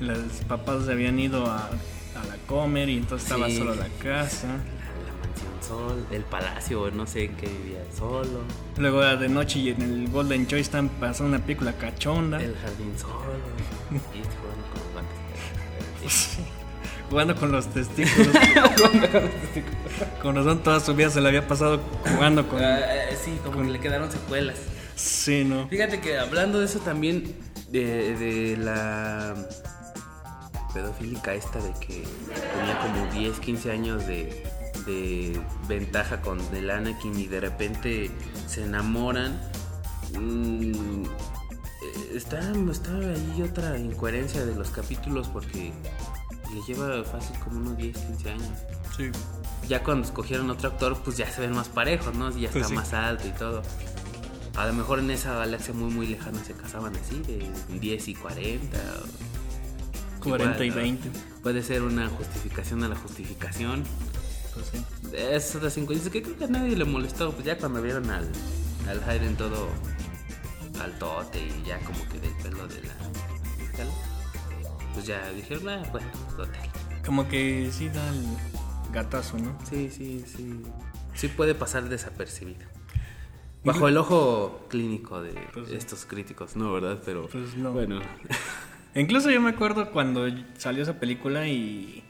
Los 0.00 0.18
papás 0.48 0.84
se 0.86 0.92
habían 0.92 1.18
ido 1.18 1.46
a, 1.46 1.66
a 1.66 2.24
la 2.28 2.36
comer 2.46 2.88
y 2.88 2.96
entonces 2.98 3.30
estaba 3.30 3.48
Sí. 3.48 3.58
solo 3.58 3.74
la 3.74 3.88
casa. 4.02 4.46
La, 4.48 4.54
la 4.54 5.26
mansión 5.26 5.52
sol, 5.66 6.06
el 6.10 6.22
palacio, 6.22 6.90
no 6.90 7.06
sé 7.06 7.24
en 7.24 7.36
qué 7.36 7.46
vivía 7.46 7.84
solo, 7.96 8.40
Luego 8.76 9.00
de 9.02 9.28
noche 9.28 9.58
y 9.60 9.68
en 9.70 9.80
el 9.82 10.08
Golden 10.10 10.46
Choice 10.46 10.62
están 10.62 10.88
pasando 10.88 11.36
una 11.36 11.44
película 11.44 11.72
cachonda. 11.74 12.42
el 12.42 12.56
jardín 12.56 12.92
solo, 12.98 13.22
y 13.92 14.20
este 14.20 14.34
jugando 14.36 14.66
con 14.72 14.80
los 14.82 14.92
guantes. 14.92 16.38
Jugando 17.10 17.36
con 17.36 17.52
los 17.52 17.66
testículos. 17.66 18.34
con 20.22 20.34
razón 20.34 20.62
toda 20.62 20.80
su 20.80 20.94
vida 20.94 21.10
se 21.10 21.20
le 21.20 21.28
había 21.28 21.46
pasado 21.46 21.78
jugando 22.14 22.48
con... 22.48 22.58
Eh, 22.62 23.14
sí, 23.22 23.38
como 23.44 23.60
que 23.62 23.68
le 23.68 23.80
quedaron 23.80 24.10
secuelas. 24.10 24.56
Sí, 25.02 25.44
¿no? 25.44 25.66
Fíjate 25.68 26.00
que 26.00 26.18
hablando 26.18 26.58
de 26.60 26.66
eso 26.66 26.78
también, 26.80 27.34
de, 27.70 28.16
de 28.16 28.56
la 28.56 29.34
pedofílica 30.72 31.34
esta 31.34 31.58
de 31.60 31.72
que 31.74 32.04
tenía 32.56 32.78
como 32.80 33.06
10, 33.12 33.40
15 33.40 33.70
años 33.72 34.06
de, 34.06 34.44
de 34.86 35.40
ventaja 35.68 36.20
con 36.20 36.40
el 36.54 36.70
Anakin 36.70 37.18
y 37.18 37.26
de 37.26 37.40
repente 37.40 38.10
se 38.46 38.62
enamoran. 38.64 39.38
mm, 40.18 41.02
está, 42.14 42.38
está 42.70 42.90
ahí 42.96 43.42
otra 43.42 43.76
incoherencia 43.78 44.44
de 44.46 44.54
los 44.54 44.70
capítulos 44.70 45.28
porque 45.28 45.72
le 46.54 46.60
lleva 46.66 47.02
fácil 47.04 47.36
como 47.40 47.58
unos 47.58 47.76
10, 47.76 47.96
15 47.98 48.30
años. 48.30 48.48
Sí. 48.96 49.10
Ya 49.68 49.82
cuando 49.82 50.06
escogieron 50.06 50.48
otro 50.50 50.68
actor, 50.70 50.96
pues 51.02 51.16
ya 51.16 51.30
se 51.30 51.40
ven 51.40 51.52
más 51.52 51.68
parejos, 51.68 52.14
¿no? 52.14 52.30
Ya 52.30 52.50
Pues 52.50 52.56
está 52.64 52.68
sí. 52.68 52.74
más 52.74 52.92
alto 52.92 53.26
y 53.26 53.30
todo. 53.32 53.62
A 54.56 54.66
lo 54.66 54.72
mejor 54.74 54.98
en 54.98 55.10
esa 55.10 55.34
galaxia 55.34 55.72
muy, 55.72 55.90
muy 55.92 56.06
lejana 56.06 56.42
se 56.44 56.52
casaban 56.54 56.94
así, 56.96 57.20
de 57.20 57.50
10 57.80 58.08
y 58.08 58.14
40. 58.14 58.78
o- 58.78 60.20
40 60.24 60.64
y 60.64 60.68
igual, 60.68 60.84
¿no? 60.84 61.00
20. 61.02 61.10
Puede 61.42 61.62
ser 61.62 61.82
una 61.82 62.08
justificación 62.08 62.84
a 62.84 62.88
la 62.88 62.96
justificación. 62.96 63.84
Pues 64.54 64.66
sí. 64.72 64.84
Es 65.16 65.54
otra 65.56 65.70
cinco 65.70 65.94
que 66.12 66.22
creo 66.22 66.36
que 66.36 66.44
a 66.44 66.48
nadie 66.48 66.76
le 66.76 66.84
molestó. 66.84 67.32
Pues 67.32 67.44
ya 67.46 67.56
cuando 67.58 67.80
vieron 67.82 68.08
al, 68.10 68.28
al 68.88 69.02
Hayden 69.08 69.36
todo 69.36 69.68
altote 70.80 71.40
y 71.46 71.66
ya 71.66 71.78
como 71.80 72.06
que 72.08 72.20
del 72.20 72.32
pelo 72.42 72.66
de 72.68 72.82
la. 72.82 72.94
tal, 73.76 73.88
Pues 74.94 75.06
ya 75.06 75.30
dijeron, 75.32 75.68
ah, 75.70 75.82
bueno, 75.90 76.06
total. 76.36 76.70
Como 77.04 77.26
que 77.28 77.70
sí 77.72 77.88
da 77.88 78.06
el 78.10 78.26
gatazo, 78.92 79.38
¿no? 79.38 79.56
Sí, 79.68 79.90
sí, 79.90 80.24
sí. 80.26 80.62
Sí 81.14 81.28
puede 81.28 81.54
pasar 81.54 81.88
desapercibido. 81.88 82.66
Bajo 83.64 83.88
el 83.88 83.96
ojo 83.96 84.66
clínico 84.68 85.22
de 85.22 85.32
Pues 85.52 85.70
estos 85.70 86.04
críticos, 86.04 86.56
no, 86.56 86.72
¿verdad? 86.72 86.98
Pero 87.04 87.28
Pues 87.28 87.54
no. 87.56 87.72
bueno. 87.72 88.00
Incluso 88.94 89.30
yo 89.30 89.40
me 89.40 89.50
acuerdo 89.50 89.90
cuando 89.90 90.26
salió 90.58 90.82
esa 90.82 90.98
película 91.00 91.46
y 91.48 92.02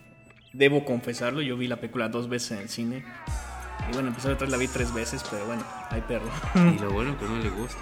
debo 0.51 0.83
confesarlo, 0.83 1.41
yo 1.41 1.55
vi 1.57 1.67
la 1.67 1.77
película 1.77 2.09
dos 2.09 2.27
veces 2.27 2.51
en 2.51 2.57
el 2.59 2.69
cine. 2.69 3.05
Y 3.89 3.93
bueno, 3.93 4.09
empezó 4.09 4.29
detrás 4.29 4.49
la 4.49 4.57
vi 4.57 4.67
tres 4.67 4.93
veces, 4.93 5.23
pero 5.29 5.45
bueno, 5.45 5.63
hay 5.89 6.01
perro. 6.01 6.29
y 6.55 6.79
lo 6.79 6.91
bueno 6.91 7.17
que 7.17 7.25
no 7.25 7.37
le 7.37 7.49
gusta, 7.49 7.79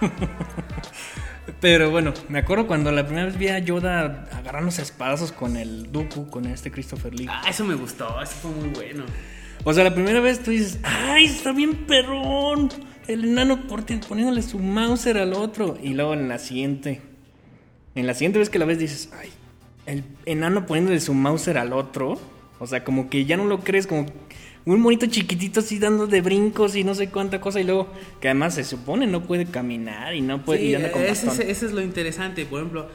¿no? 0.00 0.10
Pero 1.60 1.90
bueno, 1.90 2.12
me 2.28 2.40
acuerdo 2.40 2.66
cuando 2.66 2.90
la 2.90 3.04
primera 3.06 3.26
vez 3.26 3.38
vi 3.38 3.48
a 3.48 3.58
Yoda 3.60 4.28
agarrándose 4.32 4.80
a 4.80 4.84
espadazos 4.84 5.30
con 5.30 5.56
el 5.56 5.92
Dooku, 5.92 6.28
con 6.28 6.44
este 6.46 6.72
Christopher 6.72 7.14
Lee. 7.14 7.26
Ah, 7.30 7.42
eso 7.48 7.64
me 7.64 7.74
gustó, 7.76 8.20
eso 8.20 8.32
fue 8.42 8.50
muy 8.50 8.68
bueno. 8.70 9.04
O 9.62 9.72
sea, 9.72 9.84
la 9.84 9.94
primera 9.94 10.18
vez 10.20 10.42
tú 10.42 10.50
dices, 10.50 10.78
¡ay, 10.82 11.26
está 11.26 11.52
bien 11.52 11.86
perrón! 11.86 12.68
El 13.08 13.24
enano 13.24 13.66
poniéndole 13.68 14.42
su 14.42 14.58
Mauser 14.58 15.18
al 15.18 15.32
otro. 15.34 15.78
Y 15.82 15.94
luego 15.94 16.14
en 16.14 16.28
la 16.28 16.38
siguiente, 16.38 17.00
en 17.94 18.06
la 18.06 18.14
siguiente 18.14 18.38
vez 18.38 18.50
que 18.50 18.58
la 18.58 18.64
ves 18.64 18.78
dices, 18.78 19.10
¡ay! 19.20 19.30
El 19.86 20.02
enano 20.24 20.66
poniéndole 20.66 21.00
su 21.00 21.14
Mauser 21.14 21.58
al 21.58 21.72
otro. 21.72 22.18
O 22.58 22.66
sea, 22.66 22.82
como 22.84 23.08
que 23.10 23.24
ya 23.24 23.36
no 23.36 23.44
lo 23.44 23.60
crees, 23.60 23.86
como 23.86 24.06
un 24.64 24.80
monito 24.80 25.06
chiquitito 25.06 25.60
así 25.60 25.78
dando 25.78 26.06
de 26.08 26.20
brincos 26.22 26.74
y 26.74 26.82
no 26.82 26.94
sé 26.94 27.08
cuánta 27.10 27.40
cosa. 27.40 27.60
Y 27.60 27.64
luego, 27.64 27.88
que 28.20 28.28
además 28.28 28.54
se 28.54 28.64
supone 28.64 29.06
no 29.06 29.22
puede 29.22 29.46
caminar 29.46 30.14
y 30.14 30.22
no 30.22 30.44
puede. 30.44 30.60
Sí, 30.60 30.66
y 30.68 30.74
anda 30.74 30.90
con 30.90 31.02
ese, 31.02 31.26
bastón. 31.26 31.34
ese- 31.34 31.50
ese 31.50 31.66
es 31.66 31.72
lo 31.72 31.82
interesante. 31.82 32.44
Por 32.46 32.60
ejemplo, 32.60 32.88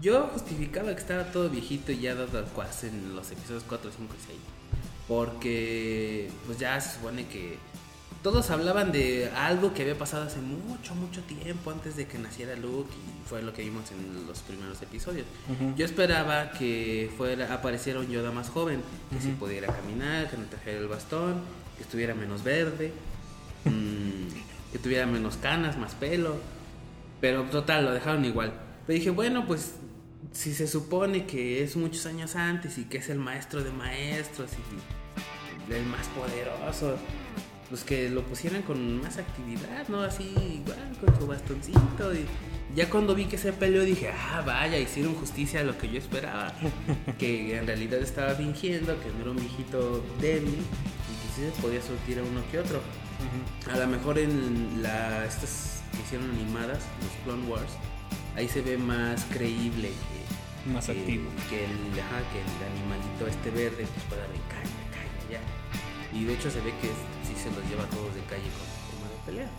yo 0.00 0.28
justificaba 0.32 0.94
que 0.94 1.00
estaba 1.00 1.24
todo 1.32 1.48
viejito 1.50 1.90
y 1.90 1.98
ya 2.00 2.14
dado 2.14 2.38
al 2.38 2.44
cuas 2.44 2.84
en 2.84 3.16
los 3.16 3.30
episodios 3.32 3.64
4, 3.66 3.90
5 3.96 4.14
y 4.14 4.26
6. 4.26 4.38
Porque 5.08 6.28
pues 6.46 6.58
ya 6.58 6.80
se 6.80 6.96
supone 6.96 7.26
que 7.26 7.56
todos 8.22 8.50
hablaban 8.50 8.92
de 8.92 9.30
algo 9.36 9.72
que 9.72 9.82
había 9.82 9.96
pasado 9.96 10.24
hace 10.24 10.40
mucho, 10.40 10.94
mucho 10.94 11.22
tiempo 11.22 11.70
antes 11.70 11.96
de 11.96 12.06
que 12.06 12.18
naciera 12.18 12.56
Luke 12.56 12.90
y 12.92 13.28
fue 13.28 13.42
lo 13.42 13.52
que 13.52 13.62
vimos 13.62 13.90
en 13.92 14.26
los 14.26 14.40
primeros 14.40 14.80
episodios. 14.82 15.26
Yo 15.76 15.84
esperaba 15.84 16.50
que 16.50 17.10
fuera 17.16 17.52
apareciera 17.52 18.00
un 18.00 18.08
Yoda 18.08 18.32
más 18.32 18.48
joven, 18.48 18.82
que 19.10 19.20
si 19.20 19.28
pudiera 19.30 19.72
caminar, 19.72 20.28
que 20.30 20.36
no 20.36 20.44
trajera 20.44 20.78
el 20.78 20.88
bastón, 20.88 21.40
que 21.76 21.82
estuviera 21.82 22.14
menos 22.14 22.42
verde, 22.42 22.92
mm, 23.64 24.72
que 24.72 24.78
tuviera 24.78 25.06
menos 25.06 25.36
canas, 25.36 25.76
más 25.78 25.94
pelo. 25.94 26.36
Pero 27.20 27.44
total, 27.44 27.84
lo 27.84 27.92
dejaron 27.92 28.24
igual. 28.24 28.52
Pero 28.86 28.98
dije, 28.98 29.10
bueno, 29.10 29.46
pues 29.46 29.74
si 30.32 30.52
se 30.52 30.66
supone 30.66 31.26
que 31.26 31.62
es 31.62 31.76
muchos 31.76 32.06
años 32.06 32.36
antes 32.36 32.78
y 32.78 32.84
que 32.84 32.98
es 32.98 33.08
el 33.08 33.18
maestro 33.18 33.62
de 33.62 33.70
maestros 33.70 34.50
y 34.52 35.72
el 35.72 35.84
más 35.86 36.06
poderoso, 36.08 36.96
pues 37.68 37.82
que 37.84 38.08
lo 38.10 38.22
pusieran 38.22 38.62
con 38.62 39.00
más 39.00 39.18
actividad, 39.18 39.88
¿no? 39.88 40.02
Así, 40.02 40.32
igual, 40.62 40.78
con 41.04 41.18
su 41.18 41.26
bastoncito. 41.26 42.14
Y 42.14 42.24
ya 42.74 42.88
cuando 42.88 43.14
vi 43.14 43.24
que 43.26 43.38
se 43.38 43.52
peleó 43.52 43.82
dije, 43.82 44.10
ah, 44.10 44.42
vaya, 44.46 44.78
hicieron 44.78 45.14
justicia 45.14 45.60
a 45.60 45.64
lo 45.64 45.76
que 45.76 45.88
yo 45.88 45.98
esperaba. 45.98 46.52
que 47.18 47.58
en 47.58 47.66
realidad 47.66 48.00
estaba 48.00 48.34
fingiendo, 48.34 48.98
que 49.00 49.10
no 49.10 49.22
era 49.22 49.30
un 49.30 49.36
viejito 49.36 50.04
débil 50.20 50.54
y 50.54 50.58
que 50.58 51.34
sí 51.34 51.50
se 51.54 51.60
podía 51.60 51.82
surtir 51.82 52.18
a 52.18 52.22
uno 52.22 52.40
que 52.50 52.58
otro. 52.58 52.80
A 53.72 53.76
lo 53.78 53.86
mejor 53.88 54.18
en 54.18 54.82
la, 54.82 55.24
estas 55.24 55.82
que 55.92 56.02
hicieron 56.02 56.30
animadas, 56.30 56.80
los 57.00 57.10
Clone 57.24 57.48
Wars, 57.48 57.72
ahí 58.36 58.46
se 58.48 58.60
ve 58.60 58.76
más 58.76 59.24
creíble 59.32 59.88
que, 59.88 60.70
Más 60.70 60.86
que- 60.86 60.92
activo. 60.92 61.24
Que 61.48 61.64
el, 61.64 61.70
ajá, 61.98 62.20
que 62.32 62.40
el 62.40 62.72
animalito 62.78 63.26
este 63.26 63.50
verde 63.50 63.86
pues 63.92 64.04
pueda 64.08 64.22
darle 64.22 64.38
caña, 64.48 64.90
caña 64.92 65.40
ya. 65.40 66.16
Y 66.16 66.24
de 66.24 66.34
hecho 66.34 66.50
se 66.50 66.60
ve 66.60 66.70
que 66.82 66.88
sí 66.88 66.92
se 67.46 67.60
los 67.60 67.70
lleva 67.70 67.84
a 67.84 67.90
todos 67.90 68.14
de 68.14 68.22
calle 68.22 68.50
con 68.58 68.66
forma 68.90 69.08
de 69.10 69.18
pelea. 69.26 69.50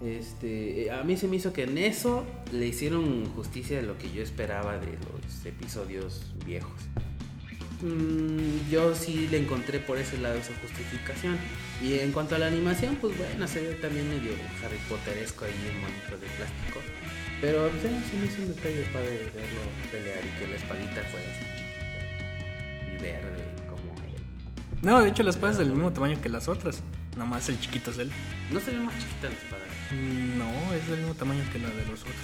Este, 0.00 0.84
eh, 0.84 0.90
a 0.92 1.02
mí 1.02 1.16
se 1.16 1.26
me 1.26 1.36
hizo 1.36 1.52
que 1.52 1.64
en 1.64 1.78
eso 1.78 2.24
le 2.52 2.66
hicieron 2.66 3.26
justicia 3.34 3.80
a 3.80 3.82
lo 3.82 3.98
que 3.98 4.10
yo 4.12 4.22
esperaba 4.22 4.78
de 4.78 4.92
los 4.92 5.46
episodios 5.46 6.22
viejos. 6.44 6.80
Mm, 7.82 8.70
yo 8.70 8.94
sí 8.94 9.28
le 9.30 9.38
encontré 9.38 9.78
por 9.78 9.98
ese 9.98 10.18
lado 10.18 10.36
esa 10.36 10.52
justificación. 10.60 11.36
Y 11.82 11.98
en 11.98 12.12
cuanto 12.12 12.34
a 12.34 12.38
la 12.38 12.48
animación, 12.48 12.96
pues 12.96 13.16
bueno, 13.16 13.46
se 13.48 13.60
ve 13.60 13.74
también 13.76 14.08
medio 14.08 14.32
Harry 14.62 14.78
Potteresco 14.88 15.44
ahí 15.44 15.52
el 15.52 15.80
monito 15.80 16.18
de 16.18 16.26
plástico. 16.36 16.80
Pero 17.40 17.70
pues, 17.70 17.84
eh, 17.84 18.00
sí 18.10 18.16
me 18.18 18.26
hizo 18.26 18.42
un 18.42 18.48
detalle 18.48 18.82
padre 18.92 19.10
de 19.10 19.24
verlo 19.30 19.62
pelear 19.92 20.20
y 20.24 20.38
que 20.38 20.48
la 20.48 20.56
espadita 20.56 21.02
fuera 21.04 21.26
así 21.30 21.44
y 22.94 23.02
verde. 23.02 23.47
No, 24.82 25.00
de 25.02 25.08
hecho 25.08 25.22
la 25.22 25.30
espada 25.30 25.52
es 25.52 25.58
del 25.58 25.70
mismo 25.70 25.92
tamaño 25.92 26.20
que 26.20 26.28
las 26.28 26.48
otras. 26.48 26.82
Nomás 27.16 27.48
el 27.48 27.58
chiquito 27.60 27.90
es 27.90 27.98
él. 27.98 28.10
No 28.52 28.60
se 28.60 28.70
ve 28.70 28.78
más 28.78 28.94
chiquita 28.98 29.28
la 29.28 29.34
espada. 29.34 29.62
No, 30.36 30.74
es 30.74 30.86
del 30.88 30.98
mismo 31.00 31.14
tamaño 31.14 31.42
que 31.52 31.58
la 31.58 31.68
de 31.68 31.84
los 31.86 32.00
otros. 32.02 32.16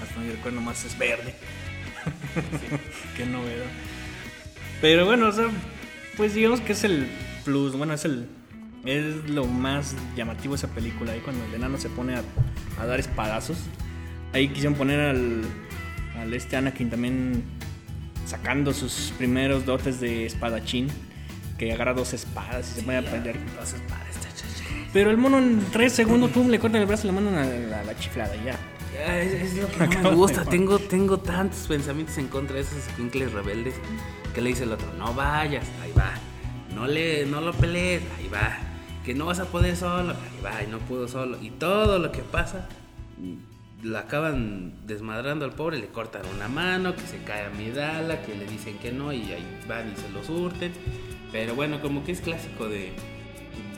Hasta 0.00 0.14
donde 0.14 0.32
recuerdo 0.36 0.60
nomás 0.60 0.84
es 0.84 0.96
verde. 0.98 1.34
Qué 3.16 3.26
novedad. 3.26 3.66
Pero 4.80 5.06
bueno, 5.06 5.28
o 5.28 5.32
sea, 5.32 5.48
pues 6.16 6.34
digamos 6.34 6.60
que 6.60 6.72
es 6.72 6.84
el 6.84 7.08
plus, 7.44 7.76
bueno, 7.76 7.94
es 7.94 8.04
el 8.04 8.28
es 8.84 9.30
lo 9.30 9.44
más 9.44 9.94
llamativo 10.16 10.54
de 10.54 10.58
esa 10.58 10.68
película 10.68 11.12
ahí 11.12 11.20
cuando 11.20 11.44
el 11.44 11.54
enano 11.54 11.78
se 11.78 11.88
pone 11.88 12.16
a, 12.16 12.22
a 12.80 12.86
dar 12.86 12.98
espadazos. 12.98 13.58
Ahí 14.32 14.48
quisieron 14.48 14.74
poner 14.74 14.98
al, 15.00 15.42
al 16.18 16.34
este 16.34 16.56
Anakin 16.56 16.90
también 16.90 17.44
sacando 18.26 18.72
sus 18.72 19.12
primeros 19.18 19.66
dotes 19.66 20.00
de 20.00 20.26
espadachín, 20.26 20.88
que 21.66 21.72
agarra 21.72 21.94
dos 21.94 22.12
espadas 22.12 22.72
y 22.72 22.80
se 22.80 22.82
pone 22.82 22.98
a 22.98 23.02
pelear. 23.02 23.36
Dos 23.54 23.72
espadas. 23.72 24.06
Pero 24.92 25.10
el 25.10 25.16
mono 25.16 25.38
en 25.38 25.64
tres 25.70 25.92
segundos, 25.92 26.30
pum, 26.30 26.48
le 26.48 26.58
cortan 26.58 26.80
el 26.80 26.86
brazo 26.86 27.06
y 27.06 27.10
le 27.10 27.20
mandan 27.20 27.34
a 27.36 27.44
la, 27.44 27.84
la 27.84 27.96
chiflada 27.96 28.34
y 28.36 28.44
ya. 28.46 28.58
Ah, 29.06 29.18
Es, 29.20 29.32
es 29.32 29.56
lo 29.56 29.68
que 29.68 29.96
no 29.96 30.10
me 30.10 30.14
gusta. 30.16 30.44
Tengo, 30.44 30.78
tengo 30.80 31.18
tantos 31.18 31.66
pensamientos 31.68 32.18
en 32.18 32.26
contra 32.26 32.56
de 32.56 32.62
esos 32.62 32.82
squinkles 32.92 33.32
rebeldes 33.32 33.74
que 34.34 34.40
le 34.40 34.50
dice 34.50 34.64
el 34.64 34.72
otro, 34.72 34.92
no 34.98 35.14
vayas, 35.14 35.64
ahí 35.82 35.92
va. 35.96 36.12
No 36.74 36.86
le, 36.86 37.26
no 37.26 37.40
lo 37.40 37.52
pelees, 37.52 38.02
ahí 38.18 38.28
va. 38.28 38.58
Que 39.04 39.14
no 39.14 39.26
vas 39.26 39.38
a 39.38 39.44
poder 39.44 39.76
solo, 39.76 40.10
ahí 40.10 40.42
va, 40.44 40.62
y 40.62 40.66
no 40.66 40.78
pudo 40.80 41.06
solo. 41.06 41.38
Y 41.40 41.50
todo 41.50 41.98
lo 42.00 42.10
que 42.10 42.22
pasa, 42.22 42.66
la 43.82 44.00
acaban 44.00 44.74
desmadrando 44.86 45.44
al 45.44 45.52
pobre, 45.52 45.78
le 45.78 45.86
cortan 45.86 46.22
una 46.34 46.48
mano, 46.48 46.94
que 46.94 47.02
se 47.02 47.22
cae 47.22 47.46
a 47.46 47.50
Midala, 47.50 48.20
que 48.22 48.34
le 48.34 48.46
dicen 48.46 48.78
que 48.78 48.90
no, 48.92 49.12
y 49.12 49.32
ahí 49.32 49.60
van 49.68 49.92
y 49.92 49.96
se 49.96 50.10
lo 50.10 50.24
surten. 50.24 50.72
Pero 51.32 51.54
bueno, 51.54 51.80
como 51.80 52.04
que 52.04 52.12
es 52.12 52.20
clásico 52.20 52.68
de, 52.68 52.92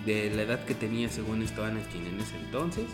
de 0.04 0.30
la 0.34 0.42
edad 0.42 0.64
que 0.64 0.74
tenía 0.74 1.08
según 1.08 1.40
esto 1.42 1.64
Anakin 1.64 2.06
en 2.06 2.20
ese 2.20 2.36
entonces. 2.36 2.84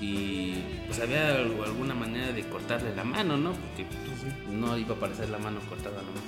Y 0.00 0.54
pues 0.86 0.98
había 1.00 1.36
algo- 1.36 1.62
alguna 1.64 1.94
manera 1.94 2.32
de 2.32 2.42
cortarle 2.48 2.96
la 2.96 3.04
mano, 3.04 3.36
¿no? 3.36 3.52
Porque 3.52 3.84
pues, 3.84 4.48
no 4.50 4.78
iba 4.78 4.94
a 4.94 4.96
aparecer 4.96 5.28
la 5.28 5.38
mano 5.38 5.60
cortada 5.68 5.96
nomás. 6.00 6.22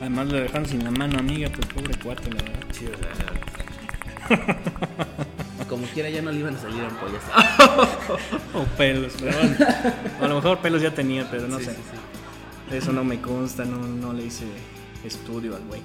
Además 0.00 0.28
lo 0.28 0.38
dejaron 0.38 0.64
sin 0.66 0.82
la 0.84 0.90
mano, 0.90 1.18
amiga, 1.18 1.50
pues 1.50 1.66
pobre 1.66 1.94
cuate, 2.02 2.30
la 2.30 2.42
verdad. 2.42 2.64
Sí, 2.72 2.86
o 2.86 2.96
sea, 2.96 3.12
como 5.68 5.84
quiera 5.88 6.08
ya 6.08 6.22
no 6.22 6.30
le 6.32 6.38
iban 6.40 6.54
a 6.54 6.58
salir 6.58 6.82
ampollas. 6.82 7.22
O 8.54 8.64
pelos, 8.76 9.12
pero 9.20 9.36
bueno. 9.38 9.56
A 10.22 10.28
lo 10.28 10.34
mejor 10.36 10.58
pelos 10.60 10.80
ya 10.82 10.94
tenía, 10.94 11.28
pero 11.30 11.46
no 11.48 11.58
Sí, 11.58 11.64
sé. 11.66 11.72
sí, 11.72 11.78
sí. 12.70 12.76
Eso 12.76 12.92
no 12.92 13.04
me 13.04 13.20
consta, 13.20 13.64
no, 13.64 13.78
no 13.78 14.12
le 14.12 14.24
hice 14.24 14.44
estudio 15.04 15.56
al 15.56 15.62
güey. 15.64 15.80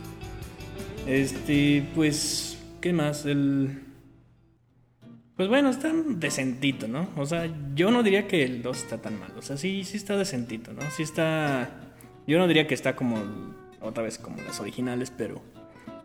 Este, 1.08 1.86
pues, 1.94 2.58
¿qué 2.82 2.94
más? 2.94 3.26
El... 3.26 3.84
Pues 5.36 5.50
bueno, 5.50 5.70
está 5.70 5.92
decentito, 5.92 6.88
¿no? 6.88 7.10
O 7.18 7.26
sea, 7.26 7.50
yo 7.76 7.92
no 7.92 8.04
diría 8.04 8.28
que 8.28 8.44
el 8.44 8.62
2 8.62 8.78
está 8.78 9.02
tan 9.02 9.20
mal. 9.20 9.32
O 9.38 9.42
sea, 9.42 9.58
sí, 9.58 9.84
sí 9.84 9.98
está 9.98 10.16
decentito, 10.16 10.74
¿no? 10.74 10.82
Sí 10.92 11.04
está... 11.04 11.70
Yo 12.28 12.38
no 12.38 12.48
diría 12.48 12.68
que 12.68 12.74
está 12.74 12.96
como, 12.96 13.18
otra 13.82 14.04
vez, 14.04 14.18
como 14.18 14.38
las 14.44 14.60
originales, 14.60 15.12
pero... 15.16 15.42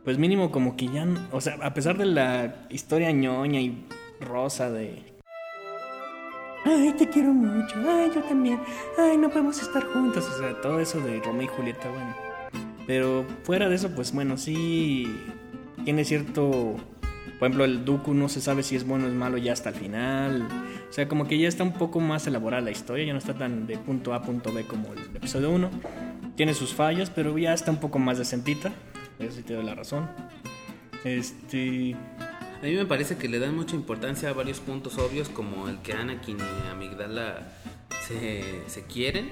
Pues 0.02 0.18
mínimo 0.18 0.50
como 0.50 0.76
que 0.76 0.88
ya... 0.88 1.06
O 1.30 1.40
sea, 1.40 1.58
a 1.62 1.74
pesar 1.74 1.98
de 1.98 2.06
la 2.06 2.66
historia 2.70 3.12
ñoña 3.12 3.60
y 3.60 3.86
rosa 4.20 4.70
de... 4.70 5.02
Ay, 6.64 6.92
te 6.98 7.08
quiero 7.08 7.32
mucho. 7.32 7.76
Ay, 7.86 8.10
yo 8.14 8.22
también. 8.22 8.60
Ay, 8.98 9.16
no 9.16 9.28
podemos 9.28 9.60
estar 9.62 9.84
juntos. 9.84 10.26
O 10.26 10.38
sea, 10.38 10.60
todo 10.60 10.80
eso 10.80 11.00
de 11.00 11.20
Romeo 11.20 11.44
y 11.44 11.46
Julieta, 11.48 11.88
bueno. 11.88 12.27
Pero 12.88 13.26
fuera 13.42 13.68
de 13.68 13.74
eso, 13.74 13.90
pues 13.94 14.12
bueno, 14.12 14.38
sí 14.38 15.06
tiene 15.84 16.06
cierto... 16.06 16.74
Por 17.38 17.46
ejemplo, 17.46 17.66
el 17.66 17.84
Dooku 17.84 18.14
no 18.14 18.30
se 18.30 18.40
sabe 18.40 18.62
si 18.62 18.76
es 18.76 18.84
bueno 18.84 19.04
o 19.04 19.08
es 19.08 19.14
malo 19.14 19.36
ya 19.36 19.52
hasta 19.52 19.68
el 19.68 19.74
final. 19.74 20.48
O 20.88 20.92
sea, 20.92 21.06
como 21.06 21.28
que 21.28 21.38
ya 21.38 21.48
está 21.48 21.62
un 21.62 21.74
poco 21.74 22.00
más 22.00 22.26
elaborada 22.26 22.62
la 22.62 22.70
historia, 22.70 23.04
ya 23.04 23.12
no 23.12 23.18
está 23.18 23.34
tan 23.34 23.66
de 23.66 23.76
punto 23.76 24.14
A 24.14 24.16
a 24.16 24.22
punto 24.22 24.54
B 24.54 24.64
como 24.64 24.94
el 24.94 25.00
episodio 25.14 25.50
1. 25.50 25.70
Tiene 26.34 26.54
sus 26.54 26.72
fallas, 26.72 27.10
pero 27.10 27.36
ya 27.36 27.52
está 27.52 27.70
un 27.70 27.76
poco 27.76 27.98
más 27.98 28.16
decentita. 28.16 28.72
Eso 29.18 29.36
sí 29.36 29.42
te 29.42 29.52
doy 29.52 29.64
la 29.64 29.74
razón. 29.74 30.08
Este... 31.04 31.94
A 31.94 32.64
mí 32.64 32.74
me 32.74 32.86
parece 32.86 33.18
que 33.18 33.28
le 33.28 33.38
dan 33.38 33.54
mucha 33.54 33.76
importancia 33.76 34.30
a 34.30 34.32
varios 34.32 34.60
puntos 34.60 34.96
obvios, 34.96 35.28
como 35.28 35.68
el 35.68 35.78
que 35.82 35.92
Anakin 35.92 36.38
y 36.38 36.70
Amigdala 36.70 37.52
se, 38.08 38.62
se 38.66 38.84
quieren. 38.84 39.28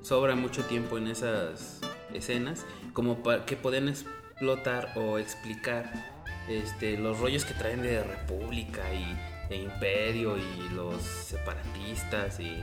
Sobra 0.00 0.36
mucho 0.36 0.64
tiempo 0.64 0.96
en 0.96 1.08
esas 1.08 1.80
escenas, 2.14 2.64
como 2.92 3.22
para 3.22 3.44
que 3.46 3.56
pueden 3.56 3.88
explotar 3.88 4.92
o 4.96 5.18
explicar 5.18 5.92
este, 6.48 6.96
los 6.96 7.18
rollos 7.18 7.44
que 7.44 7.54
traen 7.54 7.82
de 7.82 8.02
República 8.02 8.82
y 8.92 9.48
de 9.48 9.56
Imperio 9.56 10.36
y 10.38 10.74
los 10.74 11.02
separatistas 11.02 12.40
y 12.40 12.62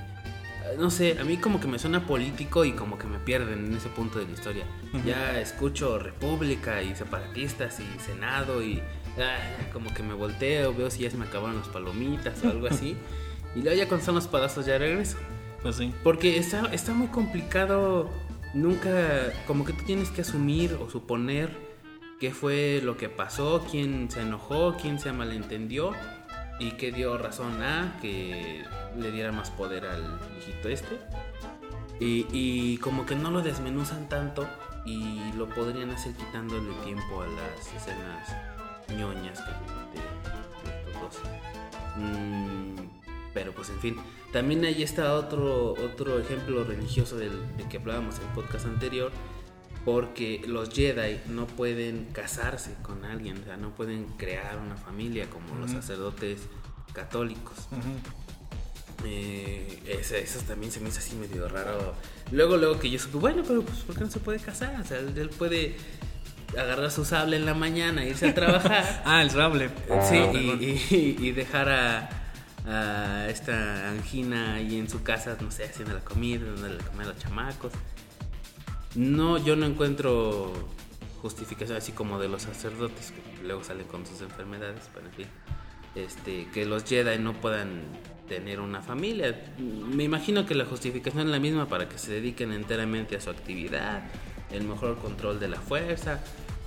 no 0.77 0.89
sé, 0.89 1.17
a 1.19 1.23
mí 1.23 1.37
como 1.37 1.59
que 1.59 1.67
me 1.67 1.79
suena 1.79 2.05
político 2.05 2.65
y 2.65 2.73
como 2.73 2.97
que 2.97 3.07
me 3.07 3.19
pierden 3.19 3.67
en 3.67 3.75
ese 3.75 3.89
punto 3.89 4.19
de 4.19 4.25
la 4.25 4.31
historia. 4.31 4.65
Ya 5.05 5.39
escucho 5.39 5.97
República 5.97 6.81
y 6.81 6.95
separatistas 6.95 7.79
y 7.79 7.99
Senado 7.99 8.61
y 8.61 8.81
ah, 9.17 9.37
como 9.71 9.93
que 9.93 10.03
me 10.03 10.13
volteo, 10.13 10.73
veo 10.73 10.89
si 10.89 11.03
ya 11.03 11.11
se 11.11 11.17
me 11.17 11.25
acabaron 11.25 11.57
las 11.59 11.69
palomitas 11.69 12.43
o 12.43 12.49
algo 12.49 12.67
así. 12.71 12.97
y 13.55 13.61
luego 13.61 13.77
ya 13.77 13.87
cuando 13.87 14.05
son 14.05 14.15
los 14.15 14.27
padazos 14.27 14.65
ya 14.65 14.77
regreso. 14.77 15.17
Pues 15.61 15.77
sí. 15.77 15.93
Porque 16.03 16.37
está, 16.37 16.65
está 16.73 16.93
muy 16.93 17.07
complicado, 17.07 18.09
nunca, 18.57 19.31
como 19.45 19.63
que 19.63 19.73
tú 19.73 19.83
tienes 19.85 20.09
que 20.09 20.21
asumir 20.21 20.77
o 20.81 20.89
suponer 20.89 21.55
qué 22.19 22.31
fue 22.31 22.81
lo 22.83 22.97
que 22.97 23.09
pasó, 23.09 23.65
quién 23.69 24.09
se 24.09 24.21
enojó, 24.21 24.75
quién 24.75 24.99
se 24.99 25.11
malentendió 25.11 25.91
y 26.59 26.71
qué 26.71 26.91
dio 26.91 27.17
razón 27.17 27.61
a 27.61 27.97
que 28.01 28.63
le 28.97 29.11
diera 29.11 29.31
más 29.31 29.51
poder 29.51 29.85
al 29.85 30.19
hijito 30.39 30.69
este. 30.69 30.99
Y, 31.99 32.27
y 32.31 32.77
como 32.77 33.05
que 33.05 33.15
no 33.15 33.31
lo 33.31 33.41
desmenuzan 33.41 34.09
tanto 34.09 34.47
y 34.85 35.31
lo 35.35 35.49
podrían 35.49 35.91
hacer 35.91 36.13
quitándole 36.13 36.73
tiempo 36.83 37.21
a 37.21 37.27
las 37.27 37.73
escenas 37.75 38.35
ñoñas 38.89 39.39
que 39.41 39.51
de, 39.51 40.01
de 40.01 40.89
estos 40.89 41.01
dos. 41.01 41.21
Mm, 41.97 42.86
pero 43.37 43.51
pues 43.53 43.69
en 43.69 43.79
fin, 43.79 43.95
también 44.33 44.65
ahí 44.65 44.81
está 44.81 45.13
otro, 45.13 45.73
otro 45.73 46.17
ejemplo 46.17 46.63
religioso 46.63 47.17
del, 47.17 47.31
de 47.55 47.67
que 47.69 47.77
hablábamos 47.77 48.15
en 48.17 48.23
el 48.23 48.29
podcast 48.33 48.65
anterior, 48.65 49.11
porque 49.85 50.41
los 50.47 50.69
Jedi 50.71 51.19
no 51.27 51.45
pueden 51.45 52.07
casarse 52.13 52.73
con 52.81 53.05
alguien, 53.05 53.37
o 53.41 53.43
sea, 53.45 53.55
no 53.57 53.75
pueden 53.75 54.05
crear 54.17 54.57
una 54.57 54.75
familia 54.75 55.29
como 55.29 55.53
los 55.59 55.69
sacerdotes 55.69 56.39
católicos. 56.93 57.67
Eh, 59.05 59.83
eso, 59.99 60.15
eso 60.15 60.39
también 60.47 60.71
se 60.71 60.79
me 60.79 60.89
hizo 60.89 60.97
así 60.97 61.15
medio 61.15 61.47
raro. 61.47 61.93
Luego, 62.31 62.57
luego 62.57 62.79
que 62.79 62.89
yo 62.89 62.97
supe, 62.97 63.17
bueno, 63.19 63.43
pero 63.47 63.61
pues 63.61 63.77
¿por 63.81 63.95
qué 63.95 64.01
no 64.03 64.09
se 64.09 64.19
puede 64.19 64.39
casar? 64.39 64.81
O 64.81 64.83
sea, 64.83 64.97
él 64.97 65.29
puede 65.37 65.75
agarrar 66.57 66.89
su 66.89 67.05
sable 67.05 67.37
en 67.37 67.45
la 67.45 67.53
mañana, 67.53 68.03
irse 68.03 68.29
a 68.29 68.33
trabajar. 68.33 69.01
Ah, 69.05 69.21
el 69.21 69.29
sable. 69.29 69.69
Sí, 69.69 70.15
Ah, 70.17 70.31
y, 70.33 70.81
y- 70.89 71.15
y 71.27 71.31
dejar 71.31 71.69
a, 71.69 72.26
esta 72.67 73.89
Angina 73.89 74.55
ahí 74.55 74.77
en 74.77 74.89
su 74.89 75.03
casa, 75.03 75.37
no 75.39 75.51
sé, 75.51 75.65
haciendo 75.65 75.93
la 75.93 76.01
comida, 76.01 76.45
dándole 76.45 76.77
de 76.77 76.83
comer 76.83 77.07
a 77.07 77.09
los 77.11 77.19
chamacos. 77.19 77.71
No, 78.95 79.37
yo 79.37 79.55
no 79.55 79.65
encuentro 79.65 80.53
justificación 81.21 81.77
así 81.77 81.91
como 81.91 82.19
de 82.19 82.27
los 82.27 82.43
sacerdotes, 82.43 83.11
que 83.11 83.43
luego 83.43 83.63
salen 83.63 83.87
con 83.87 84.05
sus 84.05 84.21
enfermedades, 84.21 84.89
pero 84.93 85.07
en 85.07 85.13
fin. 85.13 85.27
Este, 85.95 86.47
que 86.53 86.65
los 86.65 86.83
Jedi 86.83 87.17
no 87.17 87.33
puedan 87.33 87.81
tener 88.27 88.59
una 88.59 88.81
familia. 88.81 89.35
Me 89.57 90.03
imagino 90.03 90.45
que 90.45 90.53
la 90.53 90.65
justificación 90.65 91.23
es 91.23 91.29
la 91.29 91.39
misma 91.39 91.67
para 91.67 91.89
que 91.89 91.97
se 91.97 92.11
dediquen 92.11 92.51
enteramente 92.51 93.15
a 93.15 93.21
su 93.21 93.29
actividad, 93.29 94.03
el 94.51 94.63
mejor 94.65 94.97
control 94.99 95.39
de 95.39 95.47
la 95.47 95.59
fuerza, 95.59 96.19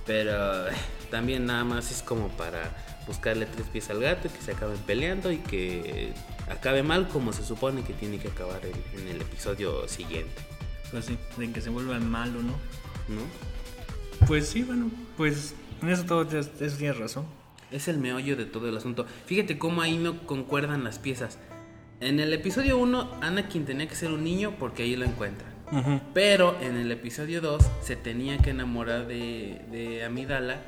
pero 0.05 0.67
eh, 0.67 0.73
también 1.09 1.45
nada 1.45 1.63
más 1.63 1.91
es 1.91 2.01
como 2.01 2.29
para 2.29 2.75
buscarle 3.07 3.45
tres 3.45 3.67
pies 3.67 3.89
al 3.89 3.99
gato 3.99 4.27
y 4.27 4.31
que 4.31 4.41
se 4.41 4.51
acaben 4.51 4.77
peleando 4.79 5.31
y 5.31 5.37
que 5.37 6.13
acabe 6.49 6.83
mal 6.83 7.07
como 7.07 7.33
se 7.33 7.43
supone 7.43 7.83
que 7.83 7.93
tiene 7.93 8.19
que 8.19 8.27
acabar 8.27 8.61
en, 8.65 8.99
en 8.99 9.07
el 9.07 9.21
episodio 9.21 9.87
siguiente, 9.87 10.41
Pues 10.91 11.05
sí, 11.05 11.17
de 11.37 11.51
que 11.51 11.61
se 11.61 11.69
vuelvan 11.69 12.09
malo, 12.09 12.41
¿no? 12.41 12.53
¿no? 13.07 13.21
Pues 14.27 14.47
sí, 14.47 14.63
bueno, 14.63 14.91
pues 15.17 15.55
en 15.81 15.89
eso 15.89 16.05
todo 16.05 16.21
eso 16.37 16.49
tienes 16.77 16.97
razón. 16.97 17.25
Es 17.71 17.87
el 17.87 17.97
meollo 17.97 18.35
de 18.35 18.45
todo 18.45 18.67
el 18.69 18.77
asunto. 18.77 19.05
Fíjate 19.25 19.57
cómo 19.57 19.81
ahí 19.81 19.97
no 19.97 20.25
concuerdan 20.27 20.83
las 20.83 20.99
piezas. 20.99 21.39
En 22.01 22.19
el 22.19 22.33
episodio 22.33 22.77
1, 22.77 23.19
Anakin 23.21 23.65
tenía 23.65 23.87
que 23.87 23.95
ser 23.95 24.11
un 24.11 24.23
niño 24.23 24.55
porque 24.59 24.83
ahí 24.83 24.95
lo 24.95 25.05
encuentra. 25.05 25.47
Pero 26.13 26.59
en 26.59 26.75
el 26.75 26.91
episodio 26.91 27.39
2 27.39 27.63
se 27.81 27.95
tenía 27.95 28.37
que 28.39 28.49
enamorar 28.49 29.07
de, 29.07 29.61
de 29.71 30.03
Amidala 30.03 30.59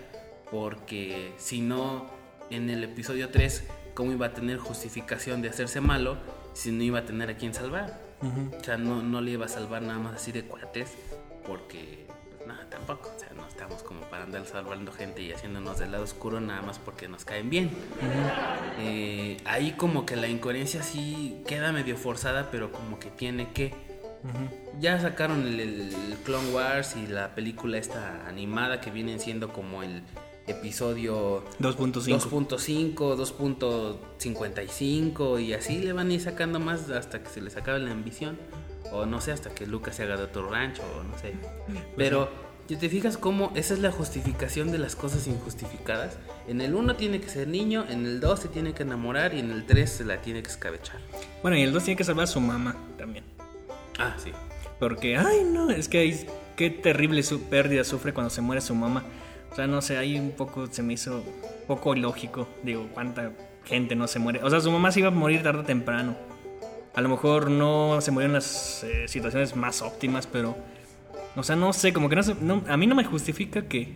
porque 0.49 1.33
si 1.37 1.59
no, 1.59 2.09
en 2.55 2.69
el 2.69 2.83
episodio 2.83 3.29
3, 3.29 3.63
¿cómo 3.95 4.11
iba 4.11 4.27
a 4.27 4.33
tener 4.33 4.57
justificación 4.57 5.41
de 5.41 5.49
hacerse 5.49 5.81
malo 5.81 6.17
si 6.53 6.71
no 6.71 6.83
iba 6.83 6.99
a 6.99 7.05
tener 7.05 7.29
a 7.29 7.35
quien 7.35 7.53
salvar? 7.53 7.99
O 8.21 8.63
sea, 8.63 8.77
no, 8.77 9.01
no 9.01 9.21
le 9.21 9.31
iba 9.31 9.45
a 9.45 9.49
salvar 9.49 9.81
nada 9.81 9.99
más 9.99 10.15
así 10.15 10.31
de 10.31 10.43
cuates 10.43 10.93
porque, 11.45 12.05
pues 12.29 12.47
nada, 12.47 12.69
tampoco. 12.69 13.11
O 13.13 13.19
sea, 13.19 13.29
no 13.35 13.45
estamos 13.47 13.83
como 13.83 14.01
para 14.01 14.23
andar 14.23 14.45
salvando 14.45 14.93
gente 14.93 15.21
y 15.21 15.33
haciéndonos 15.33 15.79
del 15.79 15.91
lado 15.91 16.03
oscuro 16.03 16.39
nada 16.39 16.61
más 16.61 16.79
porque 16.79 17.09
nos 17.09 17.25
caen 17.25 17.49
bien. 17.49 17.71
Eh, 18.79 19.37
ahí 19.45 19.73
como 19.73 20.05
que 20.05 20.15
la 20.15 20.27
incoherencia 20.27 20.83
sí 20.83 21.41
queda 21.47 21.71
medio 21.71 21.97
forzada, 21.97 22.49
pero 22.51 22.71
como 22.71 22.99
que 22.99 23.09
tiene 23.09 23.51
que. 23.51 23.73
Ya 24.79 25.01
sacaron 25.01 25.45
el, 25.45 25.59
el 25.59 26.17
Clone 26.23 26.51
Wars 26.51 26.95
y 26.95 27.07
la 27.07 27.35
película 27.35 27.77
esta 27.77 28.25
animada 28.25 28.79
que 28.79 28.89
vienen 28.89 29.19
siendo 29.19 29.51
como 29.51 29.83
el 29.83 30.01
episodio 30.47 31.43
2.5. 31.59 32.95
2.5, 32.95 32.95
2.55 34.19 35.41
y 35.43 35.53
así 35.53 35.79
le 35.79 35.93
van 35.93 36.09
a 36.09 36.13
ir 36.13 36.21
sacando 36.21 36.59
más 36.59 36.89
hasta 36.89 37.23
que 37.23 37.29
se 37.29 37.41
les 37.41 37.55
acabe 37.57 37.79
la 37.79 37.91
ambición. 37.91 38.37
O 38.91 39.05
no 39.05 39.21
sé, 39.21 39.31
hasta 39.31 39.49
que 39.55 39.65
Lucas 39.65 39.95
se 39.95 40.03
haga 40.03 40.17
de 40.17 40.23
otro 40.23 40.49
rancho, 40.49 40.83
o 40.99 41.03
no 41.03 41.17
sé. 41.17 41.33
Pero, 41.97 42.29
si 42.67 42.75
te 42.75 42.89
fijas 42.89 43.17
cómo 43.17 43.51
esa 43.55 43.73
es 43.73 43.79
la 43.79 43.91
justificación 43.91 44.71
de 44.71 44.77
las 44.77 44.95
cosas 44.95 45.25
injustificadas. 45.27 46.17
En 46.47 46.61
el 46.61 46.75
1 46.75 46.95
tiene 46.95 47.19
que 47.19 47.27
ser 47.29 47.47
niño, 47.47 47.85
en 47.89 48.05
el 48.05 48.19
2 48.19 48.39
se 48.41 48.47
tiene 48.49 48.73
que 48.73 48.83
enamorar 48.83 49.33
y 49.33 49.39
en 49.39 49.49
el 49.51 49.65
3 49.65 49.89
se 49.89 50.05
la 50.05 50.21
tiene 50.21 50.43
que 50.43 50.49
escabechar. 50.49 50.99
Bueno, 51.41 51.57
y 51.57 51.61
el 51.63 51.73
2 51.73 51.83
tiene 51.83 51.97
que 51.97 52.03
salvar 52.03 52.25
a 52.25 52.27
su 52.27 52.39
mamá 52.39 52.75
también. 52.97 53.25
Ah, 53.97 54.15
sí. 54.17 54.31
Porque, 54.79 55.17
ay, 55.17 55.43
no, 55.43 55.69
es 55.71 55.87
que 55.89 55.99
hay- 55.99 56.27
qué 56.55 56.69
terrible 56.69 57.23
su 57.23 57.41
pérdida 57.43 57.83
sufre 57.83 58.13
cuando 58.13 58.29
se 58.29 58.41
muere 58.41 58.61
su 58.61 58.75
mamá. 58.75 59.03
O 59.53 59.55
sea, 59.55 59.67
no 59.67 59.81
sé, 59.81 59.97
ahí 59.97 60.19
un 60.19 60.31
poco 60.31 60.65
se 60.67 60.81
me 60.83 60.93
hizo 60.93 61.23
poco 61.67 61.95
ilógico. 61.95 62.47
Digo, 62.63 62.87
cuánta 62.93 63.31
gente 63.65 63.95
no 63.95 64.07
se 64.07 64.17
muere. 64.19 64.43
O 64.43 64.49
sea, 64.49 64.59
su 64.59 64.71
mamá 64.71 64.91
se 64.91 64.99
iba 64.99 65.09
a 65.09 65.11
morir 65.11 65.43
tarde 65.43 65.59
o 65.59 65.63
temprano. 65.63 66.15
A 66.95 67.01
lo 67.01 67.09
mejor 67.09 67.49
no 67.51 68.01
se 68.01 68.11
murió 68.11 68.27
en 68.27 68.33
las 68.33 68.83
eh, 68.83 69.07
situaciones 69.07 69.55
más 69.55 69.81
óptimas, 69.83 70.25
pero. 70.27 70.57
O 71.35 71.43
sea, 71.43 71.55
no 71.55 71.71
sé, 71.71 71.93
como 71.93 72.09
que 72.09 72.15
no, 72.15 72.23
se- 72.23 72.35
A 72.67 72.77
mí 72.77 72.87
no 72.87 72.95
me 72.95 73.03
justifica 73.03 73.63
que. 73.67 73.93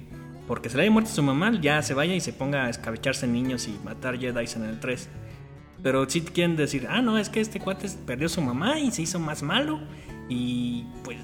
Porque 0.47 0.69
se 0.69 0.77
le 0.77 0.83
haya 0.83 0.91
muerto 0.91 1.09
su 1.11 1.21
mamá, 1.23 1.51
ya 1.59 1.81
se 1.81 1.93
vaya 1.93 2.15
y 2.15 2.21
se 2.21 2.31
ponga 2.33 2.65
a 2.65 2.69
escabecharse 2.69 3.27
niños 3.27 3.67
y 3.67 3.77
matar 3.83 4.17
Jedi 4.17 4.45
en 4.55 4.63
el 4.63 4.79
3. 4.79 5.09
Pero 5.83 6.09
sí 6.09 6.21
quieren 6.21 6.55
decir, 6.55 6.87
ah, 6.89 7.01
no, 7.01 7.17
es 7.17 7.29
que 7.29 7.41
este 7.41 7.59
cuate 7.59 7.87
perdió 8.05 8.29
su 8.29 8.41
mamá 8.41 8.79
y 8.79 8.91
se 8.91 9.01
hizo 9.01 9.19
más 9.19 9.43
malo. 9.43 9.79
Y 10.29 10.85
pues, 11.03 11.19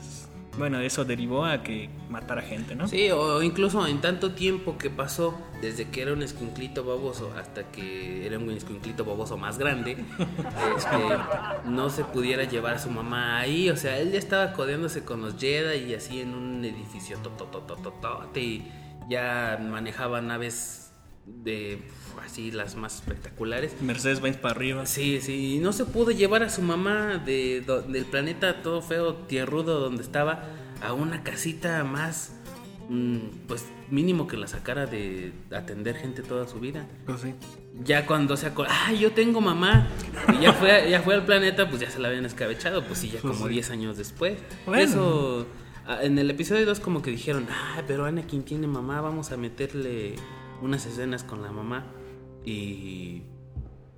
bueno, 0.58 0.80
eso 0.80 1.06
derivó 1.06 1.46
a 1.46 1.64
que 1.64 1.90
matara 2.10 2.42
gente, 2.42 2.76
¿no? 2.76 2.88
Sí, 2.88 3.10
o 3.12 3.42
incluso 3.42 3.86
en 3.88 4.02
tanto 4.02 4.34
tiempo 4.34 4.78
que 4.78 4.90
pasó 4.90 5.36
desde 5.62 5.90
que 5.90 6.02
era 6.02 6.14
un 6.14 6.22
escuinclito 6.22 6.84
baboso 6.84 7.34
hasta 7.38 7.64
que 7.72 8.26
era 8.26 8.38
un 8.38 8.52
escuinclito 8.52 9.06
baboso 9.06 9.38
más 9.38 9.58
grande, 9.58 9.98
este, 10.78 10.98
no 11.66 11.90
se 11.90 12.04
pudiera 12.04 12.44
llevar 12.44 12.76
a 12.76 12.80
su 12.80 12.90
mamá 12.90 13.40
ahí. 13.40 13.70
O 13.70 13.78
sea, 13.78 13.98
él 13.98 14.12
ya 14.12 14.20
estaba 14.20 14.54
codeándose 14.54 15.04
con 15.04 15.22
los 15.22 15.38
Jedi 15.38 15.92
y 15.92 15.96
así 15.96 16.22
en 16.22 16.36
un 16.36 16.64
edificio 16.64 17.18
tototototote 17.20 18.40
y 18.40 18.72
ya 19.10 19.60
manejaba 19.62 20.22
naves 20.22 20.83
de 21.26 21.80
así 22.24 22.52
las 22.52 22.76
más 22.76 22.96
espectaculares. 22.96 23.74
Mercedes 23.82 24.22
Benz 24.22 24.38
para 24.38 24.56
arriba. 24.56 24.86
Sí, 24.86 25.20
sí, 25.22 25.56
y 25.56 25.60
no 25.60 25.74
se 25.74 25.86
pudo 25.86 26.12
llevar 26.12 26.44
a 26.44 26.50
su 26.50 26.62
mamá 26.62 27.18
de, 27.26 27.62
do- 27.62 27.82
del 27.82 28.06
planeta 28.06 28.62
todo 28.62 28.82
feo, 28.82 29.16
tierrudo 29.16 29.80
donde 29.80 30.04
estaba, 30.04 30.44
a 30.82 30.94
una 30.94 31.24
casita 31.24 31.84
más, 31.84 32.34
mm, 32.90 33.18
pues 33.48 33.66
mínimo 33.90 34.28
que 34.28 34.38
la 34.38 34.48
sacara 34.48 34.86
de 34.86 35.34
atender 35.52 35.96
gente 35.96 36.22
toda 36.24 36.48
su 36.48 36.60
vida. 36.60 36.88
Pues 37.06 37.22
sí. 37.22 37.34
Ya 37.84 38.06
cuando 38.06 38.38
se 38.38 38.48
acordó, 38.48 38.70
ah, 38.72 38.94
yo 38.94 39.12
tengo 39.12 39.42
mamá, 39.42 39.88
y 40.38 40.44
ya 40.44 40.54
fue, 40.54 40.90
ya 40.90 41.02
fue 41.02 41.16
al 41.16 41.26
planeta, 41.26 41.70
pues 41.70 41.82
ya 41.82 41.90
se 41.90 42.00
la 42.00 42.08
habían 42.10 42.26
escabechado, 42.26 42.84
pues 42.86 43.00
sí, 43.00 43.10
ya 43.10 43.20
Pues 43.22 43.34
como 43.36 43.48
sí. 43.48 43.54
10 43.54 43.72
años 43.72 43.98
después. 43.98 44.38
Bueno. 44.66 44.82
Eso, 44.84 45.48
Ah, 45.86 46.00
En 46.02 46.18
el 46.18 46.30
episodio 46.30 46.66
2 46.66 46.80
como 46.80 47.02
que 47.02 47.12
dijeron, 47.12 47.46
ah, 47.52 47.82
pero 47.88 48.06
Anakin 48.06 48.44
tiene 48.44 48.68
mamá, 48.68 49.02
vamos 49.02 49.34
a 49.34 49.38
meterle 49.38 50.16
unas 50.64 50.86
escenas 50.86 51.24
con 51.24 51.42
la 51.42 51.52
mamá. 51.52 51.86
Y 52.46 53.24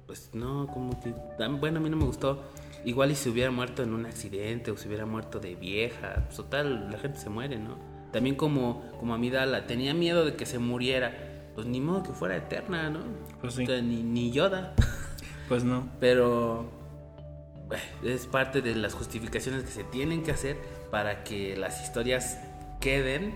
pues 0.06 0.32
no, 0.34 0.68
como 0.68 1.00
que, 1.02 1.14
bueno, 1.60 1.80
a 1.80 1.82
mí 1.82 1.90
no 1.90 1.98
me 1.98 2.06
gustó. 2.06 2.44
Igual 2.84 3.12
y 3.12 3.16
se 3.16 3.30
hubiera 3.30 3.52
muerto 3.52 3.84
en 3.84 3.94
un 3.94 4.06
accidente 4.06 4.72
o 4.72 4.78
se 4.78 4.88
hubiera 4.88 5.06
muerto 5.06 5.40
de 5.40 5.56
vieja. 5.56 6.24
Pues, 6.26 6.38
total, 6.38 6.92
la 6.92 6.98
gente 6.98 7.20
se 7.20 7.30
muere, 7.30 7.58
¿no? 7.58 7.78
También 8.12 8.36
como, 8.36 8.84
como 9.00 9.14
Amidala, 9.14 9.68
tenía 9.68 9.94
miedo 9.94 10.26
de 10.26 10.36
que 10.36 10.46
se 10.46 10.60
muriera. 10.60 11.52
Pues 11.56 11.68
ni 11.68 11.80
modo 11.80 12.04
que 12.04 12.12
fuera 12.12 12.36
eterna, 12.36 12.90
¿no? 12.90 13.00
Pues 13.42 13.54
sí. 13.54 13.64
O 13.64 13.68
sea, 13.68 13.82
ni, 13.82 14.04
ni 14.04 14.32
Yoda. 14.32 14.74
Pues 15.48 15.64
no. 15.64 15.88
Pero 16.00 16.72
eh, 17.72 18.14
es 18.16 18.26
parte 18.26 18.64
de 18.64 18.74
las 18.74 18.96
justificaciones 18.96 19.64
que 19.64 19.70
se 19.70 19.84
tienen 19.84 20.24
que 20.24 20.32
hacer 20.32 20.58
para 20.90 21.24
que 21.24 21.56
las 21.56 21.84
historias 21.84 22.40
queden 22.80 23.36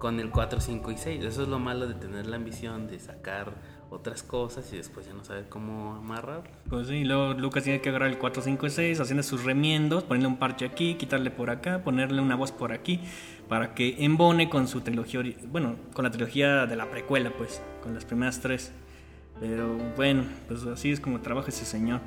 con 0.00 0.18
el 0.18 0.30
4, 0.30 0.60
5 0.60 0.90
y 0.90 0.96
6. 0.96 1.24
Eso 1.24 1.42
es 1.42 1.48
lo 1.48 1.60
malo 1.60 1.86
de 1.86 1.94
tener 1.94 2.26
la 2.26 2.34
ambición 2.36 2.88
de 2.88 2.98
sacar 2.98 3.52
otras 3.90 4.22
cosas 4.22 4.72
y 4.72 4.76
después 4.76 5.06
ya 5.06 5.12
no 5.12 5.22
saber 5.24 5.48
cómo 5.48 5.94
amarrar. 5.94 6.42
Pues 6.68 6.88
sí, 6.88 7.04
luego 7.04 7.34
Lucas 7.34 7.64
tiene 7.64 7.80
que 7.80 7.90
agarrar 7.90 8.08
el 8.08 8.18
4, 8.18 8.42
5 8.42 8.66
y 8.66 8.70
6, 8.70 8.98
haciendo 9.00 9.22
sus 9.22 9.44
remiendos, 9.44 10.02
ponerle 10.04 10.28
un 10.28 10.38
parche 10.38 10.64
aquí, 10.64 10.94
quitarle 10.94 11.30
por 11.30 11.50
acá, 11.50 11.82
ponerle 11.84 12.22
una 12.22 12.34
voz 12.34 12.50
por 12.50 12.72
aquí, 12.72 13.00
para 13.48 13.74
que 13.74 13.96
embone 14.04 14.48
con 14.48 14.66
su 14.68 14.80
trilogía, 14.80 15.22
bueno, 15.48 15.76
con 15.92 16.04
la 16.04 16.10
trilogía 16.10 16.66
de 16.66 16.76
la 16.76 16.88
precuela, 16.90 17.30
pues, 17.36 17.60
con 17.82 17.92
las 17.94 18.04
primeras 18.04 18.40
tres. 18.40 18.72
Pero 19.40 19.76
bueno, 19.96 20.24
pues 20.48 20.64
así 20.64 20.90
es 20.92 21.00
como 21.00 21.20
trabaja 21.20 21.48
ese 21.48 21.64
señor. 21.64 22.00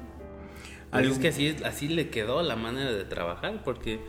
Algo- 0.91 1.11
es 1.13 1.19
que 1.19 1.29
así, 1.29 1.55
así 1.65 1.87
le 1.89 2.09
quedó 2.09 2.41
la 2.43 2.55
manera 2.55 2.91
de 2.91 3.03
trabajar 3.03 3.61
porque, 3.65 3.99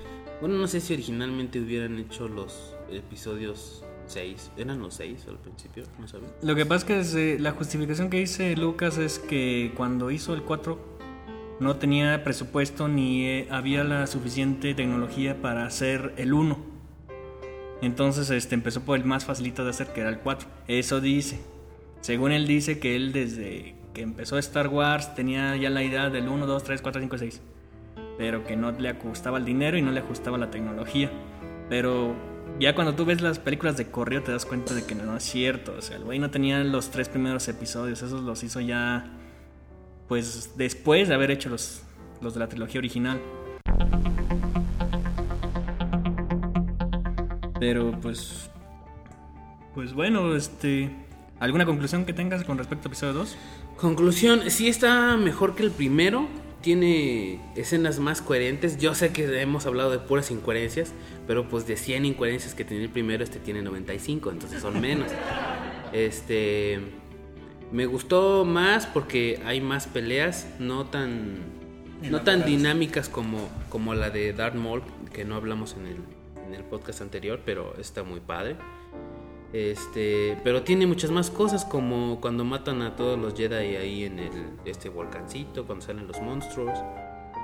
bueno, 0.41 0.57
no 0.57 0.67
sé 0.67 0.81
si 0.81 0.95
originalmente 0.95 1.61
hubieran 1.61 1.99
hecho 1.99 2.29
los 2.29 2.75
episodios 2.91 3.85
6. 4.07 4.53
¿Eran 4.57 4.81
los 4.81 4.95
6 4.95 5.27
al 5.29 5.39
principio? 5.39 5.85
No 5.99 6.09
sabía. 6.09 6.29
Lo 6.43 6.55
que 6.55 6.67
pasa 6.67 6.99
es 6.99 7.15
que 7.15 7.39
la 7.39 7.53
justificación 7.53 8.11
que 8.11 8.19
dice 8.19 8.57
Lucas 8.57 8.99
es 8.99 9.19
que 9.19 9.73
cuando 9.77 10.11
hizo 10.11 10.35
el 10.35 10.43
4 10.43 10.95
no 11.61 11.77
tenía 11.77 12.25
presupuesto 12.25 12.89
ni 12.89 13.27
eh, 13.27 13.49
había 13.51 13.85
la 13.85 14.07
suficiente 14.07 14.75
tecnología 14.75 15.41
para 15.41 15.67
hacer 15.67 16.13
el 16.17 16.33
1. 16.33 16.59
Entonces 17.83 18.31
este, 18.31 18.55
empezó 18.55 18.83
por 18.83 18.99
el 18.99 19.05
más 19.05 19.25
facilito 19.25 19.65
de 19.65 19.71
hacer, 19.71 19.93
que 19.93 20.01
era 20.01 20.11
el 20.11 20.19
4. 20.19 20.49
Eso 20.69 21.01
dice. 21.01 21.41
Según 22.01 22.33
él 22.33 22.47
dice 22.47 22.79
que 22.79 22.97
él 22.97 23.13
desde 23.13 23.75
que 23.95 24.03
empezó 24.03 24.37
Star 24.39 24.69
Wars 24.69 25.15
tenía 25.15 25.57
ya 25.57 25.71
la 25.71 25.83
idea 25.83 26.11
del 26.11 26.29
1, 26.29 26.47
2, 26.47 26.65
3, 26.65 26.83
4, 26.83 27.01
5, 27.03 27.19
6. 27.19 27.41
Pero 28.19 28.45
que 28.45 28.57
no 28.57 28.73
le 28.73 28.89
ajustaba 28.89 29.39
el 29.39 29.45
dinero 29.45 29.77
y 29.77 29.83
no 29.83 29.91
le 29.91 30.01
ajustaba 30.01 30.39
la 30.39 30.51
tecnología. 30.51 31.11
Pero 31.69 32.15
ya 32.61 32.75
cuando 32.75 32.95
tú 32.95 33.05
ves 33.05 33.21
las 33.21 33.39
películas 33.39 33.77
de 33.77 33.91
correo 33.91 34.23
te 34.23 34.31
das 34.31 34.47
cuenta 34.47 34.75
de 34.75 34.85
que 34.85 34.95
no, 34.95 35.17
es 35.17 35.25
cierto. 35.25 35.75
O 35.77 35.83
sea, 35.83 35.97
el 35.97 36.05
güey 36.05 36.19
no 36.19 36.31
tenía 36.31 36.63
los 36.63 36.91
tres 36.91 37.09
primeros 37.09 37.49
episodios. 37.49 38.03
Esos 38.03 38.23
los 38.23 38.43
hizo 38.45 38.61
ya, 38.61 39.11
pues 40.09 40.53
después 40.57 41.09
de 41.09 41.15
haber 41.15 41.31
hecho 41.31 41.49
los, 41.49 41.83
los 42.21 42.35
de 42.35 42.41
la 42.41 42.49
trilogía 42.49 42.79
original. 42.79 43.21
Pero 47.59 47.99
pues, 48.01 48.51
pues 49.75 49.95
bueno, 49.95 50.37
este, 50.37 50.95
¿alguna 51.41 51.65
conclusión 51.65 52.05
que 52.05 52.13
tengas 52.13 52.45
con 52.45 52.59
respecto 52.59 52.89
al 52.89 52.93
episodio 52.93 53.15
2? 53.15 53.37
Conclusión, 53.79 54.51
sí 54.51 54.69
está 54.69 55.17
mejor 55.17 55.55
que 55.55 55.63
el 55.63 55.71
primero. 55.71 56.29
Tiene 56.65 57.41
escenas 57.57 57.99
más 57.99 58.23
coherentes. 58.23 58.79
Yo 58.79 58.95
sé 58.95 59.13
que 59.13 59.41
hemos 59.43 59.67
hablado 59.67 59.91
de 59.91 59.99
puras 59.99 60.31
incoherencias, 60.31 60.95
pero 61.27 61.47
pues 61.47 61.67
de 61.67 61.77
100 61.77 62.07
incoherencias 62.07 62.55
que 62.55 62.65
tenía 62.65 62.85
el 62.85 62.91
primero, 62.91 63.23
este 63.23 63.39
tiene 63.39 63.61
95, 63.61 64.31
entonces 64.31 64.63
son 64.63 64.81
menos. 64.81 65.13
Este 65.93 66.81
me 67.71 67.85
gustó 67.85 68.47
más 68.47 68.87
porque 68.87 69.43
hay 69.45 69.61
más 69.61 69.87
peleas, 69.87 70.47
no 70.59 70.87
tan 70.87 71.41
no 72.11 72.23
tan 72.23 72.47
dinámicas 72.47 73.11
como, 73.11 73.51
como 73.69 73.95
la 73.95 74.09
de 74.09 74.33
Darth 74.33 74.55
Maul, 74.55 74.83
que 75.13 75.27
no 75.27 75.37
hablamos 75.37 75.75
en 75.75 75.87
el, 75.87 75.97
en 76.47 76.55
el 76.55 76.65
podcast 76.65 77.03
anterior, 77.03 77.41
pero 77.45 77.75
está 77.79 78.05
muy 78.05 78.21
padre. 78.21 78.57
Este, 79.55 80.37
pero 80.43 80.65
tiene 80.65 80.85
muchas 80.85 81.13
más 81.13 81.31
cosas 81.31 81.65
como 81.65 82.21
cuando 82.21 82.45
matan 82.45 82.83
a 82.83 82.97
todos 82.97 83.17
los 83.17 83.35
Jedi 83.35 83.77
ahí 83.77 84.03
en 84.03 84.19
el 84.19 84.33
este 84.65 84.89
volcancito, 84.89 85.65
cuando 85.65 85.87
salen 85.87 86.09
los 86.09 86.21
monstruos. 86.21 86.77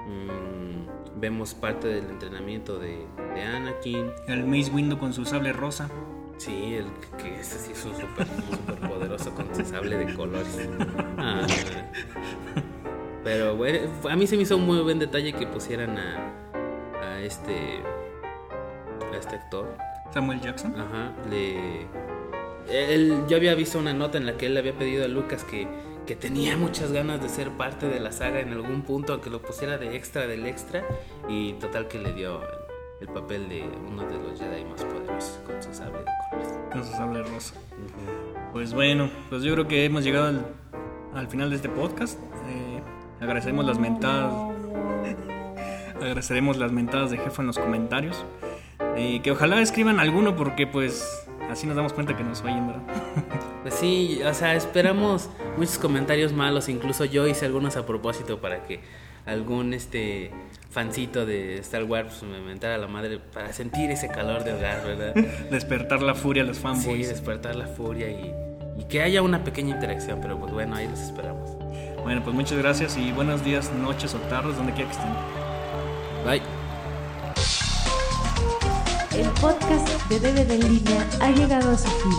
Mm, 0.09 1.21
vemos 1.21 1.55
parte 1.55 1.87
del 1.87 2.11
entrenamiento 2.11 2.81
de, 2.81 3.07
de 3.35 3.43
Anakin. 3.43 4.11
El 4.27 4.45
Mace 4.45 4.73
Windu 4.73 4.99
con 4.99 5.13
su 5.13 5.25
sable 5.25 5.53
rosa. 5.53 5.89
Sí, 6.37 6.75
el 6.75 6.87
que 7.17 7.39
ese 7.39 7.59
sí 7.61 7.73
es 7.73 7.85
un 7.85 7.95
super, 7.95 8.27
super 8.27 8.89
poderoso 8.89 9.33
con 9.33 9.55
su 9.55 9.65
sable 9.65 9.97
de 9.97 10.13
colores. 10.15 10.69
Ah, 11.17 11.47
pero 13.23 13.55
bueno, 13.55 13.89
a 14.11 14.17
mí 14.17 14.27
se 14.27 14.35
me 14.37 14.43
hizo 14.43 14.57
un 14.57 14.67
muy 14.67 14.81
buen 14.81 14.99
detalle 14.99 15.33
que 15.33 15.47
pusieran 15.47 15.97
a, 15.97 16.33
a 17.03 17.21
este 17.21 17.83
a 19.13 19.17
este 19.17 19.37
actor. 19.37 19.90
Samuel 20.13 20.41
Jackson. 20.41 20.75
Ajá, 20.79 21.13
le 21.29 21.87
él, 22.71 23.25
yo 23.29 23.37
había 23.37 23.55
visto 23.55 23.79
una 23.79 23.93
nota 23.93 24.19
en 24.19 24.27
la 24.27 24.37
que 24.37 24.47
él 24.47 24.55
le 24.55 24.61
había 24.61 24.75
pedido 24.75 25.05
a 25.05 25.09
Lucas 25.09 25.45
que, 25.45 25.67
que 26.07 26.15
tenía 26.17 26.57
muchas 26.57 26.93
ganas 26.93 27.21
de 27.21 27.29
ser 27.29 27.51
parte 27.51 27.89
de 27.89 28.01
la 28.01 28.13
saga 28.13 28.41
en 28.41 28.53
algún 28.53 28.83
punto, 28.83 29.13
aunque 29.13 29.31
lo 29.31 29.43
pusiera 29.43 29.79
de 29.79 29.97
extra 29.97 30.27
del 30.27 30.47
extra, 30.47 30.85
y 31.29 31.55
total 31.55 31.89
que 31.89 31.99
le 31.99 32.13
dio 32.13 32.41
el, 32.43 33.09
el 33.09 33.09
papel 33.09 33.49
de 33.49 33.65
uno 33.89 34.05
de 34.05 34.19
los 34.19 34.39
Jedi 34.39 34.65
más 34.65 34.85
poderosos 34.85 35.41
con 35.47 35.63
su 35.63 35.75
sable 35.75 35.99
de 35.99 36.05
colores. 36.31 36.59
Con 36.73 36.85
su 36.85 36.93
sable 36.93 37.23
rosa. 37.23 37.55
Pues 38.53 38.73
bueno, 38.73 39.11
pues 39.29 39.43
yo 39.43 39.53
creo 39.55 39.67
que 39.67 39.85
hemos 39.85 40.05
llegado 40.05 40.27
al, 40.27 40.47
al 41.15 41.29
final 41.29 41.51
de 41.51 41.57
este 41.57 41.69
podcast. 41.69 42.21
Eh, 42.49 42.81
agradecemos 43.21 43.65
las 43.65 43.79
mentadas. 43.79 44.33
agradeceremos 45.97 46.57
las 46.57 46.73
mentadas 46.73 47.11
de 47.11 47.19
jefa 47.19 47.43
en 47.43 47.47
los 47.47 47.59
comentarios. 47.59 48.25
Y 48.97 49.21
que 49.21 49.31
ojalá 49.31 49.61
escriban 49.61 49.99
alguno 50.01 50.37
porque 50.37 50.67
pues 50.67 51.27
así 51.51 51.67
nos 51.67 51.77
damos 51.77 51.93
cuenta 51.93 52.17
que 52.17 52.23
nos 52.25 52.43
oyen, 52.43 52.67
¿verdad? 52.67 52.83
Pues 53.63 53.75
sí, 53.75 54.21
o 54.25 54.33
sea, 54.33 54.55
esperamos 54.55 55.29
muchos 55.59 55.77
comentarios 55.79 56.33
malos, 56.33 56.71
incluso 56.71 57.05
yo 57.05 57.27
hice 57.27 57.45
algunos 57.45 57.77
a 57.77 57.85
propósito 57.85 58.41
para 58.41 58.63
que 58.63 58.81
algún 59.27 59.75
este 59.75 60.31
fancito 60.71 61.27
de 61.27 61.57
Star 61.59 61.85
Wars 61.85 62.23
me 62.23 62.41
mentara 62.41 62.79
la 62.79 62.87
madre 62.87 63.19
para 63.19 63.53
sentir 63.53 63.91
ese 63.91 64.09
calor 64.09 64.45
de 64.45 64.55
hogar, 64.55 64.83
¿verdad? 64.87 65.15
Despertar 65.51 66.01
la 66.01 66.15
furia 66.15 66.43
a 66.43 66.47
los 66.47 66.57
Sí, 66.57 66.63
fanboys. 66.63 67.09
despertar 67.11 67.55
la 67.55 67.67
furia 67.67 68.09
y, 68.09 68.33
y 68.81 68.85
que 68.85 69.03
haya 69.03 69.21
una 69.21 69.45
pequeña 69.45 69.75
interacción, 69.75 70.21
pero 70.23 70.39
pues 70.39 70.53
bueno, 70.55 70.77
ahí 70.77 70.89
los 70.89 70.99
esperamos. 71.01 71.51
Bueno, 72.03 72.23
pues 72.25 72.35
muchas 72.35 72.57
gracias 72.57 72.97
y 72.97 73.13
buenos 73.13 73.45
días, 73.45 73.71
noches 73.75 74.15
o 74.15 74.19
tardes, 74.31 74.57
donde 74.57 74.73
quiera 74.73 74.91
que 74.91 74.97
estén. 74.97 75.13
Bye. 76.25 76.60
El 79.13 79.29
podcast 79.41 79.89
de 80.09 80.21
DVD 80.21 80.53
en 80.53 80.73
línea 80.73 81.07
ha 81.21 81.31
llegado 81.31 81.73
a 81.73 81.79
su 81.79 81.89
fin. 81.89 82.13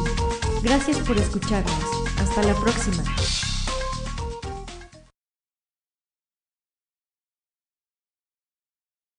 Gracias 0.62 0.98
por 1.00 1.18
escucharnos. 1.18 1.74
Hasta 2.20 2.44
la 2.44 2.54
próxima. 2.56 3.04